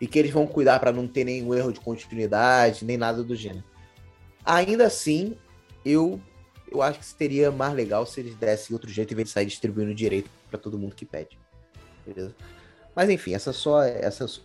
E 0.00 0.06
que 0.06 0.18
eles 0.18 0.30
vão 0.30 0.46
cuidar 0.46 0.78
pra 0.78 0.92
não 0.92 1.08
ter 1.08 1.24
nenhum 1.24 1.52
erro 1.54 1.72
de 1.72 1.80
continuidade, 1.80 2.84
nem 2.84 2.96
nada 2.96 3.22
do 3.24 3.34
gênero. 3.34 3.64
Ainda 4.44 4.86
assim, 4.86 5.36
eu 5.84 6.20
eu 6.70 6.82
acho 6.82 6.98
que 6.98 7.04
seria 7.06 7.50
mais 7.50 7.72
legal 7.74 8.04
se 8.06 8.20
eles 8.20 8.36
dessem 8.36 8.74
outro 8.74 8.90
jeito 8.90 9.12
em 9.12 9.16
vez 9.16 9.28
de 9.28 9.32
sair 9.34 9.46
distribuindo 9.46 9.94
direito 9.94 10.30
pra 10.50 10.58
todo 10.58 10.78
mundo 10.78 10.94
que 10.94 11.04
pede. 11.06 11.38
Beleza? 12.06 12.34
Mas 12.94 13.08
enfim, 13.10 13.34
essa 13.34 13.52
só 13.52 13.82
essa 13.82 14.24
é 14.24 14.28
só 14.28 14.42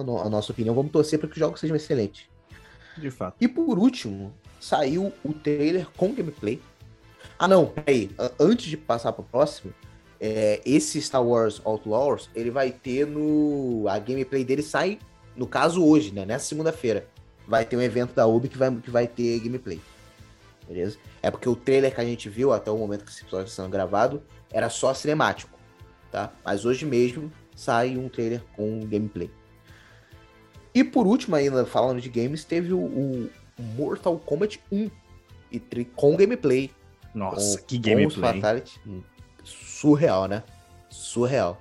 a, 0.00 0.02
no- 0.02 0.20
a 0.20 0.28
nossa 0.28 0.52
opinião. 0.52 0.74
Vamos 0.74 0.90
torcer 0.90 1.18
para 1.18 1.28
que 1.28 1.34
os 1.34 1.38
jogos 1.38 1.60
sejam 1.60 1.76
excelentes. 1.76 2.28
De 2.96 3.10
fato. 3.10 3.36
E 3.40 3.46
por 3.46 3.78
último, 3.78 4.34
saiu 4.58 5.12
o 5.22 5.32
trailer 5.34 5.86
com 5.96 6.12
gameplay. 6.14 6.60
Ah, 7.38 7.48
não, 7.48 7.66
peraí. 7.66 8.10
Antes 8.38 8.66
de 8.66 8.76
passar 8.76 9.12
pro 9.12 9.24
próximo, 9.24 9.72
é, 10.20 10.60
esse 10.64 11.00
Star 11.00 11.24
Wars 11.24 11.60
Outlaws, 11.64 12.30
ele 12.34 12.50
vai 12.50 12.70
ter 12.70 13.06
no. 13.06 13.86
A 13.88 13.98
gameplay 13.98 14.44
dele 14.44 14.62
sai, 14.62 14.98
no 15.36 15.46
caso, 15.46 15.84
hoje, 15.84 16.12
né? 16.12 16.24
Nessa 16.24 16.46
segunda-feira. 16.46 17.06
Vai 17.46 17.64
ter 17.64 17.76
um 17.76 17.82
evento 17.82 18.12
da 18.12 18.26
Ubi 18.26 18.48
que 18.48 18.58
vai, 18.58 18.74
que 18.74 18.90
vai 18.90 19.06
ter 19.06 19.38
gameplay. 19.38 19.80
Beleza? 20.66 20.98
É 21.22 21.30
porque 21.30 21.48
o 21.48 21.54
trailer 21.54 21.94
que 21.94 22.00
a 22.00 22.04
gente 22.04 22.28
viu 22.28 22.52
até 22.52 22.70
o 22.70 22.76
momento 22.76 23.04
que 23.04 23.10
esse 23.10 23.22
episódio 23.22 23.46
está 23.46 23.62
sendo 23.62 23.70
gravado 23.70 24.22
era 24.50 24.68
só 24.68 24.92
cinemático. 24.92 25.56
Tá? 26.10 26.32
Mas 26.44 26.64
hoje 26.64 26.84
mesmo 26.84 27.30
sai 27.54 27.96
um 27.96 28.08
trailer 28.08 28.42
com 28.56 28.80
gameplay. 28.80 29.30
E 30.74 30.82
por 30.82 31.06
último, 31.06 31.36
ainda 31.36 31.64
falando 31.64 32.00
de 32.00 32.08
games, 32.08 32.44
teve 32.44 32.72
o, 32.72 32.78
o 32.78 33.30
Mortal 33.58 34.18
Kombat 34.18 34.60
1 34.70 34.90
e 35.50 35.60
com 35.94 36.16
gameplay. 36.16 36.70
Nossa, 37.16 37.58
com, 37.58 37.64
que 37.64 37.76
com 37.76 37.80
os 37.82 38.14
gameplay. 38.14 38.34
Fatality. 38.34 38.80
Hum, 38.86 39.02
Surreal, 39.42 40.28
né? 40.28 40.42
Surreal. 40.90 41.60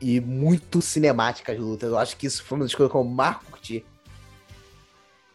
E 0.00 0.20
muito 0.20 0.80
cinemática 0.80 1.52
as 1.52 1.58
lutas. 1.58 1.90
Eu 1.90 1.98
acho 1.98 2.16
que 2.16 2.26
isso 2.26 2.42
foi 2.44 2.56
uma 2.56 2.64
das 2.64 2.74
coisas 2.74 2.90
que 2.90 2.96
eu 2.96 3.04
mais 3.04 3.36
curti. 3.38 3.84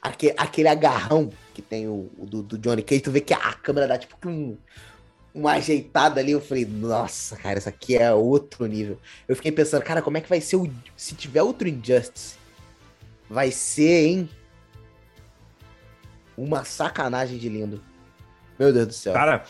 Aque- 0.02 0.34
aquele 0.38 0.68
agarrão 0.68 1.32
que 1.54 1.62
tem 1.62 1.88
o, 1.88 2.10
o 2.18 2.26
do, 2.26 2.42
do 2.44 2.58
Johnny 2.58 2.82
Cage, 2.82 3.02
tu 3.02 3.12
vê 3.12 3.22
que 3.22 3.34
a 3.34 3.54
câmera 3.54 3.88
dá 3.88 3.98
tipo 3.98 4.16
um, 4.28 4.56
uma 5.34 5.54
ajeitada 5.54 6.20
ali. 6.22 6.32
Eu 6.32 6.42
falei, 6.42 6.66
nossa, 6.66 7.36
cara, 7.36 7.58
isso 7.60 7.68
aqui 7.70 7.96
é 7.98 8.14
outro 8.14 8.66
nível. 8.68 9.00
Eu 9.28 9.36
fiquei 9.36 9.52
pensando, 9.52 9.84
cara, 9.84 10.02
como 10.02 10.18
é 10.18 10.22
que 10.22 10.30
vai 10.30 10.40
ser 10.42 10.56
o. 10.58 10.72
Se 10.96 11.14
tiver 11.16 11.42
outro 11.42 11.68
Injustice, 11.68 12.36
vai 13.30 13.52
ser, 13.52 14.06
hein? 14.08 14.30
Uma 16.38 16.64
sacanagem 16.64 17.38
de 17.38 17.50
lindo. 17.50 17.82
Meu 18.60 18.72
Deus 18.74 18.88
do 18.88 18.94
céu. 18.94 19.14
Cara, 19.14 19.44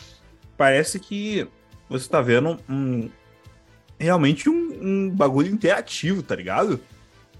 parece 0.56 0.98
que 0.98 1.46
você 1.88 2.08
tá 2.08 2.20
vendo 2.20 2.58
um. 2.68 3.08
Realmente 3.98 4.48
um, 4.50 4.78
um 4.82 5.10
bagulho 5.10 5.50
interativo, 5.50 6.22
tá 6.22 6.36
ligado? 6.36 6.80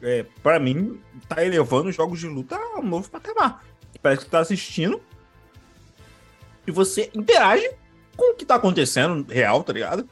É, 0.01 0.25
pra 0.43 0.59
mim, 0.59 0.99
tá 1.29 1.45
elevando 1.45 1.89
os 1.89 1.97
jogos 1.97 2.19
de 2.19 2.27
luta 2.27 2.57
a 2.57 2.81
um 2.81 2.83
novo 2.83 3.11
patamar. 3.11 3.65
Parece 4.03 4.21
que 4.21 4.27
tu 4.29 4.31
tá 4.31 4.39
assistindo 4.41 5.01
e 6.67 6.71
você 6.71 7.11
interage 7.15 7.69
com 8.17 8.33
o 8.33 8.37
que 8.37 8.45
tá 8.45 8.55
acontecendo 8.57 9.27
real, 9.31 9.63
tá 9.63 9.73
ligado? 9.73 10.09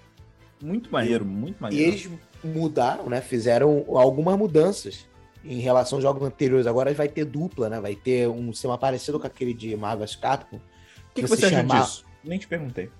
Muito 0.63 0.91
maneiro, 0.91 1.25
muito 1.25 1.59
E 1.59 1.63
maneiro. 1.63 1.91
eles 1.93 2.11
mudaram, 2.43 3.09
né? 3.09 3.21
Fizeram 3.21 3.85
algumas 3.89 4.37
mudanças 4.39 5.07
em 5.45 5.61
relação 5.61 5.97
aos 5.99 6.03
jogos 6.03 6.23
anteriores. 6.27 6.67
Agora 6.67 6.93
vai 6.95 7.09
ter 7.09 7.25
dupla, 7.25 7.69
né? 7.69 7.81
Vai 7.81 7.95
ter 7.95 8.29
um 8.29 8.53
sistema 8.53 8.79
parecido 8.79 9.19
com 9.21 9.27
aquele 9.27 9.53
de 9.55 9.77
Marvel's 9.77 10.17
Capcom. 10.17 10.61
Que, 11.15 11.23
que 11.23 11.29
você 11.29 11.37
você 11.37 11.47
acha 11.47 11.57
chamar- 11.57 11.83
disso? 11.83 12.05
Nem 12.23 12.39
te 12.39 12.47
perguntei. 12.49 12.91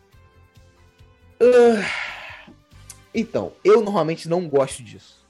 Então, 3.15 3.53
eu 3.65 3.81
normalmente 3.83 4.29
não 4.29 4.49
gosto 4.49 4.83
disso. 4.83 5.25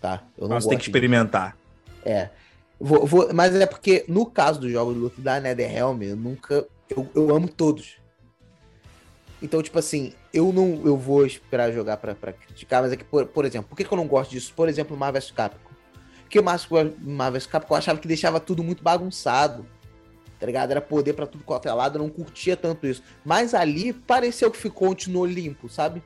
Tá? 0.00 0.22
Eu 0.36 0.48
não 0.48 0.56
Mas 0.56 0.64
tem 0.66 0.72
que 0.76 0.82
disso. 0.84 0.90
experimentar. 0.90 1.56
É. 2.04 2.30
Vou, 2.80 3.06
vou- 3.06 3.32
mas 3.32 3.54
é 3.54 3.64
porque, 3.66 4.04
no 4.08 4.26
caso 4.26 4.60
do 4.60 4.68
jogo 4.70 4.92
de 4.92 4.98
luta 4.98 5.20
da 5.22 5.40
NetherRealm, 5.40 6.02
eu 6.02 6.16
nunca. 6.16 6.66
Eu, 6.90 7.08
eu 7.14 7.34
amo 7.34 7.48
todos. 7.48 7.96
Então, 9.40 9.62
tipo 9.62 9.78
assim, 9.78 10.12
eu 10.32 10.52
não 10.52 10.82
eu 10.84 10.96
vou 10.96 11.24
esperar 11.26 11.72
jogar 11.72 11.96
pra, 11.96 12.14
pra 12.14 12.32
criticar, 12.32 12.82
mas 12.82 12.92
é 12.92 12.96
que, 12.96 13.04
por, 13.04 13.26
por 13.26 13.44
exemplo, 13.44 13.68
por 13.68 13.76
que, 13.76 13.84
que 13.84 13.92
eu 13.92 13.96
não 13.96 14.06
gosto 14.06 14.30
disso? 14.30 14.52
Por 14.54 14.68
exemplo, 14.68 14.96
Marvel 14.96 15.22
Capcom. 15.34 15.72
Porque 16.22 16.40
Marvel 16.40 16.94
Marvel 16.98 17.40
Capcom 17.48 17.74
eu 17.74 17.78
achava 17.78 17.98
que 18.00 18.08
deixava 18.08 18.40
tudo 18.40 18.62
muito 18.64 18.82
bagunçado. 18.82 19.64
Tá 20.42 20.46
ligado? 20.46 20.72
Era 20.72 20.80
poder 20.80 21.12
pra 21.12 21.24
tudo 21.24 21.44
quanto 21.44 21.68
é 21.68 21.72
lado, 21.72 21.98
eu 21.98 22.02
não 22.02 22.10
curtia 22.10 22.56
tanto 22.56 22.84
isso. 22.84 23.00
Mas 23.24 23.54
ali 23.54 23.92
pareceu 23.92 24.50
que 24.50 24.58
ficou, 24.58 24.88
continuou 24.88 25.24
limpo, 25.24 25.68
sabe? 25.68 26.02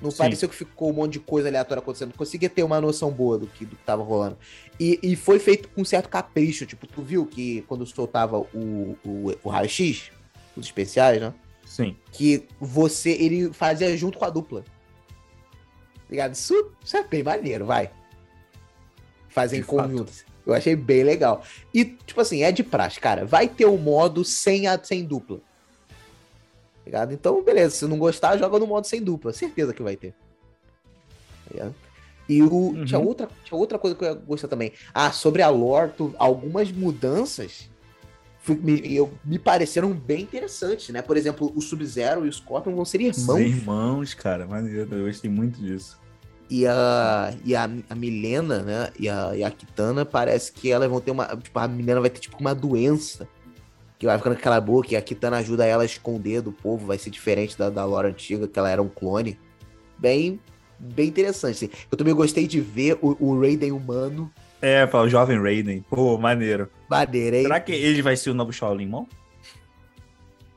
Não 0.00 0.10
Sim. 0.10 0.16
pareceu 0.16 0.48
que 0.48 0.54
ficou 0.54 0.88
um 0.88 0.94
monte 0.94 1.12
de 1.12 1.20
coisa 1.20 1.48
aleatória 1.48 1.82
acontecendo. 1.82 2.14
Conseguia 2.16 2.48
ter 2.48 2.62
uma 2.62 2.80
noção 2.80 3.10
boa 3.10 3.36
do 3.36 3.46
que, 3.46 3.66
do 3.66 3.76
que 3.76 3.84
tava 3.84 4.02
rolando. 4.02 4.38
E, 4.80 4.98
e 5.02 5.14
foi 5.14 5.38
feito 5.38 5.68
com 5.68 5.84
certo 5.84 6.08
capricho. 6.08 6.64
Tipo, 6.64 6.86
tu 6.86 7.02
viu 7.02 7.26
que 7.26 7.60
quando 7.68 7.84
soltava 7.84 8.38
o, 8.38 8.96
o, 9.04 9.34
o 9.44 9.50
raio-x, 9.50 10.10
os 10.56 10.64
especiais, 10.64 11.20
né? 11.20 11.34
Sim. 11.66 11.94
Que 12.10 12.48
você, 12.58 13.10
ele 13.10 13.52
fazia 13.52 13.94
junto 13.94 14.16
com 14.16 14.24
a 14.24 14.30
dupla. 14.30 14.64
Ligado? 16.08 16.32
Isso, 16.32 16.72
isso 16.82 16.96
é 16.96 17.04
bem 17.04 17.22
maneiro, 17.22 17.66
vai. 17.66 17.90
Fazer 19.28 19.58
em 19.58 19.62
conjunto. 19.62 20.10
Eu 20.52 20.58
achei 20.58 20.76
bem 20.76 21.02
legal. 21.02 21.42
E, 21.72 21.84
tipo 21.84 22.20
assim, 22.20 22.42
é 22.42 22.52
de 22.52 22.62
praxe, 22.62 23.00
cara. 23.00 23.24
Vai 23.24 23.48
ter 23.48 23.66
o 23.66 23.76
modo 23.76 24.24
sem, 24.24 24.66
a, 24.66 24.78
sem 24.82 25.04
dupla. 25.04 25.40
Ligado? 26.84 27.12
Então, 27.12 27.42
beleza. 27.42 27.76
Se 27.76 27.86
não 27.86 27.98
gostar, 27.98 28.36
joga 28.36 28.58
no 28.58 28.66
modo 28.66 28.86
sem 28.86 29.02
dupla. 29.02 29.32
Certeza 29.32 29.72
que 29.74 29.82
vai 29.82 29.96
ter. 29.96 30.14
Ligado? 31.50 31.74
E 32.28 32.42
o, 32.42 32.48
uhum. 32.48 32.84
tinha, 32.84 33.00
outra, 33.00 33.28
tinha 33.44 33.58
outra 33.58 33.78
coisa 33.78 33.96
que 33.96 34.04
eu 34.04 34.08
ia 34.08 34.14
gostar 34.14 34.48
também. 34.48 34.72
Ah, 34.94 35.10
sobre 35.10 35.42
a 35.42 35.48
lore, 35.48 35.92
tu, 35.96 36.14
algumas 36.16 36.70
mudanças 36.70 37.68
fui, 38.40 38.56
me, 38.56 38.94
eu, 38.94 39.12
me 39.24 39.38
pareceram 39.38 39.92
bem 39.92 40.22
interessantes, 40.22 40.88
né? 40.90 41.02
Por 41.02 41.16
exemplo, 41.16 41.52
o 41.54 41.60
Sub-Zero 41.60 42.24
e 42.24 42.28
o 42.28 42.32
Scorpion 42.32 42.74
vão 42.74 42.84
ser 42.84 43.00
irmãos. 43.00 43.36
Ser 43.36 43.46
irmãos, 43.46 44.14
cara. 44.14 44.46
Maneiro. 44.46 44.88
Eu 44.94 45.06
gostei 45.06 45.30
muito 45.30 45.60
disso. 45.60 45.99
E 46.50 46.66
a, 46.66 47.32
e 47.44 47.54
a, 47.54 47.70
a 47.88 47.94
Milena, 47.94 48.58
né? 48.58 48.90
E 48.98 49.08
a, 49.08 49.36
e 49.36 49.44
a 49.44 49.50
Kitana, 49.50 50.04
parece 50.04 50.52
que 50.52 50.70
elas 50.70 50.90
vão 50.90 51.00
ter 51.00 51.12
uma. 51.12 51.26
Tipo, 51.36 51.58
a 51.58 51.68
Milena 51.68 52.00
vai 52.00 52.10
ter 52.10 52.18
tipo 52.18 52.36
uma 52.40 52.54
doença. 52.54 53.28
Que 53.98 54.06
vai 54.06 54.16
ficando 54.18 54.34
com 54.34 54.40
aquela 54.40 54.60
boca. 54.60 54.88
E 54.92 54.96
a 54.96 55.02
Kitana 55.02 55.38
ajuda 55.38 55.64
ela 55.64 55.82
a 55.82 55.86
esconder 55.86 56.42
do 56.42 56.50
povo. 56.50 56.86
Vai 56.86 56.98
ser 56.98 57.10
diferente 57.10 57.56
da, 57.56 57.70
da 57.70 57.84
lore 57.84 58.08
antiga, 58.08 58.48
que 58.48 58.58
ela 58.58 58.68
era 58.68 58.82
um 58.82 58.88
clone. 58.88 59.38
Bem, 59.96 60.40
bem 60.78 61.08
interessante. 61.08 61.66
Assim. 61.66 61.70
Eu 61.90 61.96
também 61.96 62.14
gostei 62.14 62.46
de 62.46 62.60
ver 62.60 62.98
o, 63.00 63.16
o 63.20 63.40
Raiden 63.40 63.70
humano 63.70 64.30
é, 64.62 64.86
para 64.86 65.00
o 65.00 65.08
jovem 65.08 65.40
Raiden. 65.40 65.84
Pô, 65.88 66.18
maneiro. 66.18 66.68
Maneiro, 66.88 67.36
hein? 67.36 67.42
Será 67.42 67.60
que 67.60 67.72
ele 67.72 68.02
vai 68.02 68.16
ser 68.16 68.30
o 68.30 68.34
novo 68.34 68.52
Shaolin 68.52 68.86
Mon? 68.86 69.06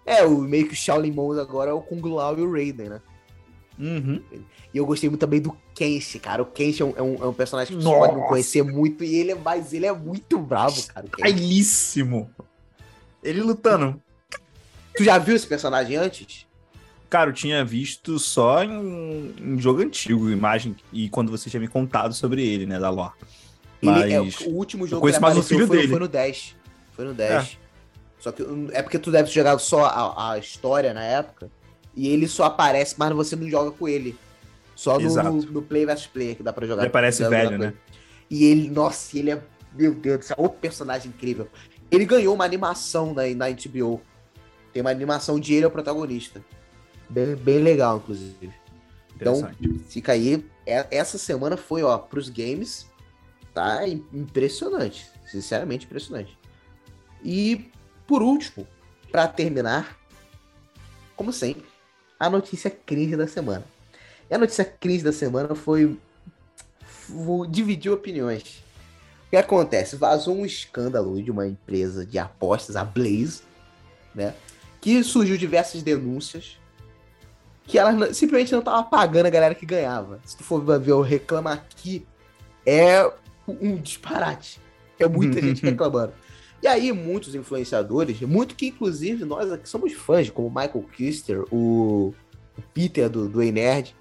É, 0.05 0.23
o 0.25 0.39
meio 0.39 0.67
que 0.67 0.73
o 0.73 0.75
Shaolin 0.75 1.11
Mon 1.11 1.39
agora 1.39 1.71
é 1.71 1.73
o 1.73 1.81
Kung 1.81 2.01
Lao 2.01 2.37
e 2.37 2.41
o 2.41 2.51
Raiden, 2.51 2.89
né? 2.89 3.01
Uhum. 3.77 4.21
E 4.73 4.77
eu 4.77 4.85
gostei 4.85 5.09
muito 5.09 5.21
também 5.21 5.41
do 5.41 5.55
Kenshi, 5.73 6.19
cara. 6.19 6.41
O 6.41 6.45
Kenshi 6.45 6.81
é 6.81 6.85
um, 6.85 6.93
é 6.95 7.01
um, 7.01 7.23
é 7.23 7.27
um 7.27 7.33
personagem 7.33 7.77
que 7.77 7.83
você 7.83 7.89
pode 7.89 8.13
não 8.15 8.23
conhecer 8.23 8.63
muito, 8.63 9.03
e 9.03 9.15
ele 9.15 9.31
é, 9.31 9.35
mas 9.35 9.73
ele 9.73 9.85
é 9.85 9.93
muito 9.93 10.39
bravo, 10.39 10.81
cara. 10.87 11.07
Bailíssimo. 11.19 12.29
Ele 13.23 13.41
lutando. 13.41 14.01
Tu 14.95 15.03
já 15.03 15.17
viu 15.17 15.35
esse 15.35 15.47
personagem 15.47 15.95
antes? 15.95 16.45
Cara, 17.09 17.29
eu 17.29 17.33
tinha 17.33 17.63
visto 17.63 18.17
só 18.17 18.63
em, 18.63 19.35
em 19.39 19.59
jogo 19.59 19.81
antigo, 19.81 20.29
imagem, 20.29 20.75
e 20.91 21.09
quando 21.09 21.31
você 21.31 21.49
tinha 21.49 21.59
me 21.59 21.67
contado 21.67 22.13
sobre 22.13 22.45
ele, 22.45 22.65
né, 22.65 22.79
da 22.79 22.89
lore. 22.89 23.13
Ele, 23.81 24.13
é, 24.13 24.21
o 24.21 24.55
último 24.55 24.87
jogo 24.87 25.05
que 25.05 25.15
ele 25.15 25.39
o 25.39 25.43
filho 25.43 25.67
foi, 25.67 25.77
dele. 25.77 25.89
foi 25.89 25.99
no 25.99 26.07
10. 26.07 26.55
Foi 26.93 27.05
no 27.05 27.13
10. 27.13 27.31
É. 27.31 27.47
Só 28.19 28.31
que 28.31 28.43
é 28.71 28.81
porque 28.81 28.97
tu 28.97 29.11
deve 29.11 29.29
jogar 29.29 29.59
só 29.59 29.85
a, 29.85 30.31
a, 30.31 30.37
história 30.37 30.93
na 30.93 31.03
época. 31.03 31.51
E 31.95 32.07
ele 32.07 32.27
só 32.27 32.45
aparece, 32.45 32.95
mas 32.97 33.11
você 33.13 33.35
não 33.35 33.49
joga 33.49 33.71
com 33.71 33.87
ele. 33.87 34.17
Só 34.75 34.99
no, 34.99 35.23
no, 35.23 35.41
no, 35.43 35.61
Play 35.61 35.85
vs 35.85 36.07
Play 36.07 36.35
que 36.35 36.43
dá 36.43 36.51
pra 36.51 36.65
jogar. 36.65 36.83
Ele 36.83 36.91
parece 36.91 37.27
velho, 37.27 37.57
né? 37.57 37.73
E 38.29 38.45
ele, 38.45 38.69
nossa, 38.69 39.17
ele 39.17 39.31
é. 39.31 39.41
Meu 39.73 39.93
Deus 39.93 40.19
do 40.19 40.25
céu, 40.25 40.35
outro 40.39 40.59
personagem 40.59 41.09
incrível. 41.09 41.47
Ele 41.89 42.05
ganhou 42.05 42.33
uma 42.33 42.45
animação 42.45 43.13
na, 43.13 43.23
na 43.35 43.49
HBO. 43.49 44.01
Tem 44.71 44.81
uma 44.81 44.91
animação 44.91 45.39
de 45.39 45.53
ele, 45.53 45.65
é 45.65 45.67
o 45.67 45.71
protagonista. 45.71 46.43
Bem, 47.09 47.35
bem 47.35 47.59
legal, 47.59 47.97
inclusive. 47.97 48.51
Então, 49.15 49.49
fica 49.87 50.11
aí. 50.11 50.45
É, 50.65 50.87
essa 50.91 51.17
semana 51.17 51.57
foi, 51.57 51.83
ó, 51.83 51.97
pros 51.97 52.29
games 52.29 52.87
tá 53.53 53.87
impressionante. 53.87 55.07
Sinceramente 55.25 55.85
impressionante. 55.85 56.37
E, 57.23 57.71
por 58.07 58.21
último, 58.21 58.67
para 59.11 59.27
terminar, 59.27 59.97
como 61.15 61.31
sempre, 61.31 61.65
a 62.19 62.29
notícia 62.29 62.69
crise 62.69 63.15
da 63.15 63.27
semana. 63.27 63.63
E 64.29 64.33
a 64.33 64.37
notícia 64.37 64.65
crise 64.65 65.03
da 65.03 65.11
semana 65.11 65.55
foi. 65.55 65.97
dividir 67.49 67.91
opiniões. 67.91 68.63
O 69.27 69.29
que 69.31 69.37
acontece? 69.37 69.95
Vazou 69.95 70.35
um 70.35 70.45
escândalo 70.45 71.21
de 71.21 71.31
uma 71.31 71.47
empresa 71.47 72.05
de 72.05 72.19
apostas, 72.19 72.75
a 72.75 72.83
Blaze, 72.83 73.41
né? 74.13 74.33
Que 74.79 75.03
surgiu 75.03 75.37
diversas 75.37 75.81
denúncias 75.81 76.57
que 77.65 77.77
ela 77.77 78.13
simplesmente 78.13 78.51
não 78.51 78.61
tava 78.61 78.83
pagando 78.83 79.27
a 79.27 79.29
galera 79.29 79.55
que 79.55 79.65
ganhava. 79.65 80.19
Se 80.25 80.37
tu 80.37 80.43
for 80.43 80.61
ver 80.79 80.91
o 80.91 81.01
Reclama 81.01 81.53
Aqui, 81.53 82.05
é 82.65 83.09
um 83.47 83.77
disparate. 83.77 84.59
É 84.99 85.07
muita 85.07 85.39
gente 85.41 85.63
reclamando. 85.63 86.13
E 86.63 86.67
aí, 86.67 86.93
muitos 86.93 87.35
influenciadores, 87.35 88.21
muito 88.21 88.55
que 88.55 88.67
inclusive 88.67 89.25
nós 89.25 89.51
aqui 89.51 89.67
somos 89.67 89.91
fãs, 89.91 90.29
como 90.29 90.47
Michael 90.47 90.85
Kister, 90.95 91.43
o, 91.51 92.13
Peter 92.73 93.09
do, 93.09 93.27
do 93.27 93.41
Nerd, 93.41 93.93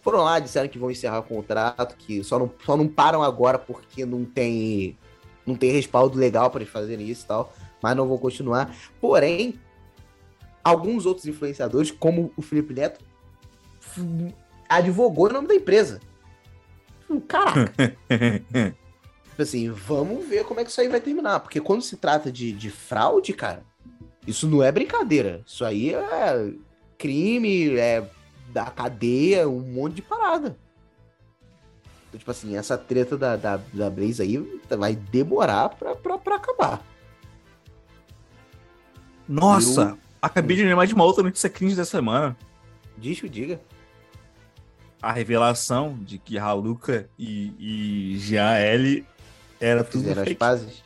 foram 0.00 0.20
lá, 0.20 0.38
disseram 0.38 0.70
que 0.70 0.78
vão 0.78 0.90
encerrar 0.90 1.18
o 1.18 1.22
contrato, 1.22 1.94
que 1.98 2.24
só 2.24 2.38
não, 2.38 2.50
só 2.64 2.78
não 2.78 2.88
param 2.88 3.22
agora 3.22 3.58
porque 3.58 4.06
não 4.06 4.24
tem, 4.24 4.96
não 5.44 5.54
tem 5.54 5.70
respaldo 5.70 6.18
legal 6.18 6.50
para 6.50 6.62
eles 6.62 6.72
fazerem 6.72 7.06
isso 7.06 7.24
e 7.24 7.28
tal, 7.28 7.52
mas 7.82 7.94
não 7.94 8.08
vão 8.08 8.16
continuar. 8.16 8.74
Porém, 8.98 9.60
alguns 10.64 11.04
outros 11.04 11.26
influenciadores, 11.26 11.90
como 11.90 12.32
o 12.38 12.40
Felipe 12.40 12.72
Neto, 12.72 13.04
advogou 14.66 15.28
em 15.28 15.34
nome 15.34 15.48
da 15.48 15.54
empresa. 15.54 16.00
Caraca. 17.28 17.94
tipo 19.36 19.42
assim, 19.42 19.70
vamos 19.70 20.26
ver 20.26 20.44
como 20.44 20.60
é 20.60 20.64
que 20.64 20.70
isso 20.70 20.80
aí 20.80 20.88
vai 20.88 20.98
terminar. 20.98 21.40
Porque 21.40 21.60
quando 21.60 21.82
se 21.82 21.98
trata 21.98 22.32
de, 22.32 22.52
de 22.52 22.70
fraude, 22.70 23.34
cara, 23.34 23.62
isso 24.26 24.48
não 24.48 24.62
é 24.62 24.72
brincadeira. 24.72 25.42
Isso 25.46 25.62
aí 25.62 25.94
é 25.94 26.54
crime, 26.96 27.76
é 27.76 28.08
da 28.48 28.64
cadeia, 28.70 29.46
um 29.46 29.60
monte 29.60 29.96
de 29.96 30.02
parada. 30.02 30.56
Então, 32.08 32.18
tipo 32.18 32.30
assim, 32.30 32.56
essa 32.56 32.78
treta 32.78 33.18
da, 33.18 33.36
da, 33.36 33.60
da 33.74 33.90
Blaze 33.90 34.22
aí 34.22 34.38
vai 34.70 34.96
demorar 34.96 35.68
pra, 35.68 35.94
pra, 35.94 36.16
pra 36.16 36.36
acabar. 36.36 36.82
Nossa! 39.28 39.82
Eu... 39.82 39.98
Acabei 40.22 40.56
de 40.56 40.64
lembrar 40.64 40.86
de 40.86 40.94
uma 40.94 41.04
outra 41.04 41.22
notícia 41.22 41.50
cringe 41.50 41.76
dessa 41.76 41.90
semana. 41.90 42.34
Diz, 42.96 43.20
diga 43.30 43.60
a 45.00 45.12
revelação 45.12 45.98
de 46.00 46.18
que 46.18 46.38
Haluka 46.38 47.08
e, 47.18 47.52
e 47.58 48.18
Jean 48.18 48.54
L 48.54 49.06
era 49.60 49.84
tudo 49.84 50.02
fizeram 50.02 50.24
fake. 50.24 50.32
as 50.32 50.38
pazes? 50.38 50.84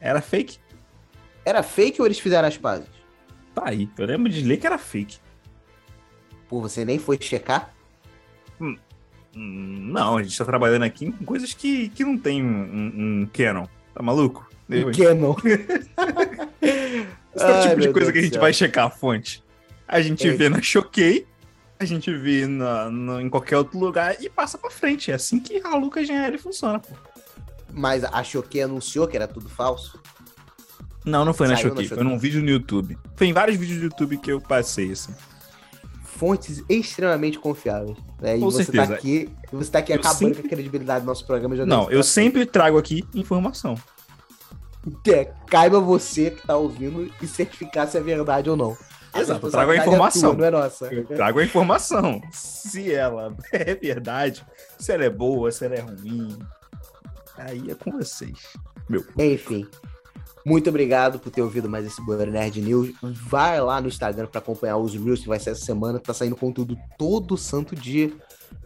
Era 0.00 0.20
fake? 0.20 0.58
Era 1.44 1.62
fake 1.62 2.00
ou 2.00 2.06
eles 2.06 2.18
fizeram 2.18 2.48
as 2.48 2.56
pazes? 2.56 2.88
Tá 3.54 3.64
aí. 3.66 3.88
Eu 3.96 4.06
lembro 4.06 4.30
de 4.30 4.42
ler 4.42 4.56
que 4.56 4.66
era 4.66 4.78
fake. 4.78 5.18
Pô, 6.48 6.60
você 6.60 6.84
nem 6.84 6.98
foi 6.98 7.18
checar? 7.20 7.74
Hum, 8.60 8.76
hum 9.34 9.78
não, 9.92 10.18
a 10.18 10.22
gente 10.22 10.36
tá 10.36 10.44
trabalhando 10.44 10.84
aqui 10.84 11.10
com 11.10 11.24
coisas 11.24 11.54
que, 11.54 11.88
que 11.90 12.04
não 12.04 12.18
tem 12.18 12.42
um, 12.42 12.46
um, 12.46 13.22
um 13.22 13.28
canon. 13.32 13.66
Tá 13.94 14.02
maluco? 14.02 14.48
Um 14.68 14.92
canon. 14.92 15.34
Esse 17.34 17.44
é 17.44 17.58
o 17.58 17.62
tipo 17.68 17.80
de 17.80 17.92
coisa 17.92 18.10
Deus 18.10 18.12
que 18.12 18.18
a 18.18 18.22
gente 18.22 18.32
céu. 18.32 18.40
vai 18.40 18.52
checar 18.52 18.86
a 18.86 18.90
fonte. 18.90 19.42
A 19.86 20.00
gente 20.00 20.26
é. 20.26 20.32
vê 20.32 20.48
na 20.48 20.60
Choquei 20.60 21.26
a 21.78 21.84
gente 21.84 22.12
vê 22.12 22.46
na, 22.46 22.90
na, 22.90 23.22
em 23.22 23.28
qualquer 23.28 23.58
outro 23.58 23.78
lugar 23.78 24.16
e 24.20 24.28
passa 24.28 24.56
pra 24.56 24.70
frente. 24.70 25.10
É 25.10 25.14
assim 25.14 25.38
que 25.38 25.60
a 25.62 25.76
Lucas 25.76 26.06
GL 26.06 26.38
funciona, 26.38 26.78
pô. 26.78 26.94
Mas 27.76 28.04
achou 28.04 28.42
que 28.42 28.58
anunciou 28.58 29.06
que 29.06 29.16
era 29.16 29.28
tudo 29.28 29.50
falso? 29.50 30.00
Não, 31.04 31.24
não 31.26 31.34
foi 31.34 31.46
na 31.46 31.56
Choquei, 31.56 31.86
foi 31.86 32.02
num 32.02 32.18
vídeo 32.18 32.42
no 32.42 32.48
YouTube. 32.48 32.98
Foi 33.14 33.26
em 33.26 33.32
vários 33.34 33.56
vídeos 33.58 33.78
do 33.78 33.84
YouTube 33.84 34.16
que 34.16 34.32
eu 34.32 34.40
passei, 34.40 34.90
assim. 34.90 35.14
Fontes 36.02 36.64
extremamente 36.70 37.38
confiáveis. 37.38 37.96
Né? 38.20 38.38
E 38.38 38.40
com 38.40 38.50
você 38.50 38.64
tá 38.64 38.72
certeza. 38.72 38.88
Tá 38.88 38.94
aqui, 38.94 39.28
você 39.52 39.70
tá 39.70 39.78
aqui 39.78 39.92
eu 39.92 39.96
acabando 39.96 40.18
sempre... 40.18 40.40
com 40.40 40.46
a 40.46 40.50
credibilidade 40.50 41.04
do 41.04 41.06
nosso 41.06 41.26
programa. 41.26 41.54
Não, 41.66 41.90
eu 41.90 42.02
sempre 42.02 42.46
trago 42.46 42.78
aqui 42.78 43.04
informação. 43.14 43.76
É, 45.06 45.26
caiba 45.46 45.78
você 45.78 46.30
que 46.30 46.46
tá 46.46 46.56
ouvindo 46.56 47.12
e 47.20 47.26
certificar 47.26 47.86
se 47.86 47.98
é 47.98 48.00
verdade 48.00 48.48
ou 48.48 48.56
não. 48.56 48.76
Exato, 49.14 49.46
eu 49.46 49.50
trago 49.50 49.70
a 49.70 49.76
informação. 49.76 50.32
É 50.32 50.34
tua, 50.34 50.38
não 50.38 50.44
é 50.44 50.62
nossa. 50.62 50.86
Eu 50.86 51.04
trago 51.04 51.38
a 51.38 51.44
informação. 51.44 52.20
Se 52.32 52.92
ela 52.92 53.36
é 53.52 53.74
verdade, 53.74 54.44
se 54.78 54.92
ela 54.92 55.04
é 55.04 55.10
boa, 55.10 55.52
se 55.52 55.64
ela 55.64 55.74
é 55.74 55.80
ruim. 55.80 56.36
Aí 57.36 57.70
é 57.70 57.74
com 57.74 57.90
vocês. 57.92 58.56
Meu. 58.88 59.04
Enfim. 59.18 59.66
Muito 60.44 60.70
obrigado 60.70 61.18
por 61.18 61.30
ter 61.30 61.42
ouvido 61.42 61.68
mais 61.68 61.84
esse 61.84 62.00
Boa 62.02 62.24
Nerd 62.24 62.62
News. 62.62 62.94
Vai 63.02 63.60
lá 63.60 63.80
no 63.80 63.88
Instagram 63.88 64.26
para 64.26 64.38
acompanhar 64.38 64.76
os 64.76 64.94
Reels 64.94 65.20
que 65.20 65.28
vai 65.28 65.40
ser 65.40 65.50
essa 65.50 65.64
semana. 65.64 65.98
Tá 65.98 66.14
saindo 66.14 66.36
conteúdo 66.36 66.76
todo 66.96 67.36
santo 67.36 67.74
dia. 67.74 68.12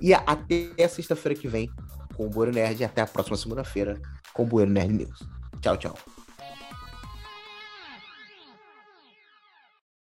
E 0.01 0.13
até 0.13 0.87
sexta-feira 0.89 1.39
que 1.39 1.49
vem 1.49 1.71
com 2.15 2.27
o 2.27 2.31
Boa 2.31 2.51
Nerd. 2.53 2.83
E 2.83 2.85
até 2.85 3.01
a 3.01 3.07
próxima 3.07 3.37
segunda-feira 3.37 4.01
com 4.35 4.43
o 4.43 4.47
Boa 4.47 4.67
Nerd 4.67 4.93
News. 4.93 5.21
Tchau, 5.63 5.77
tchau. 5.79 6.20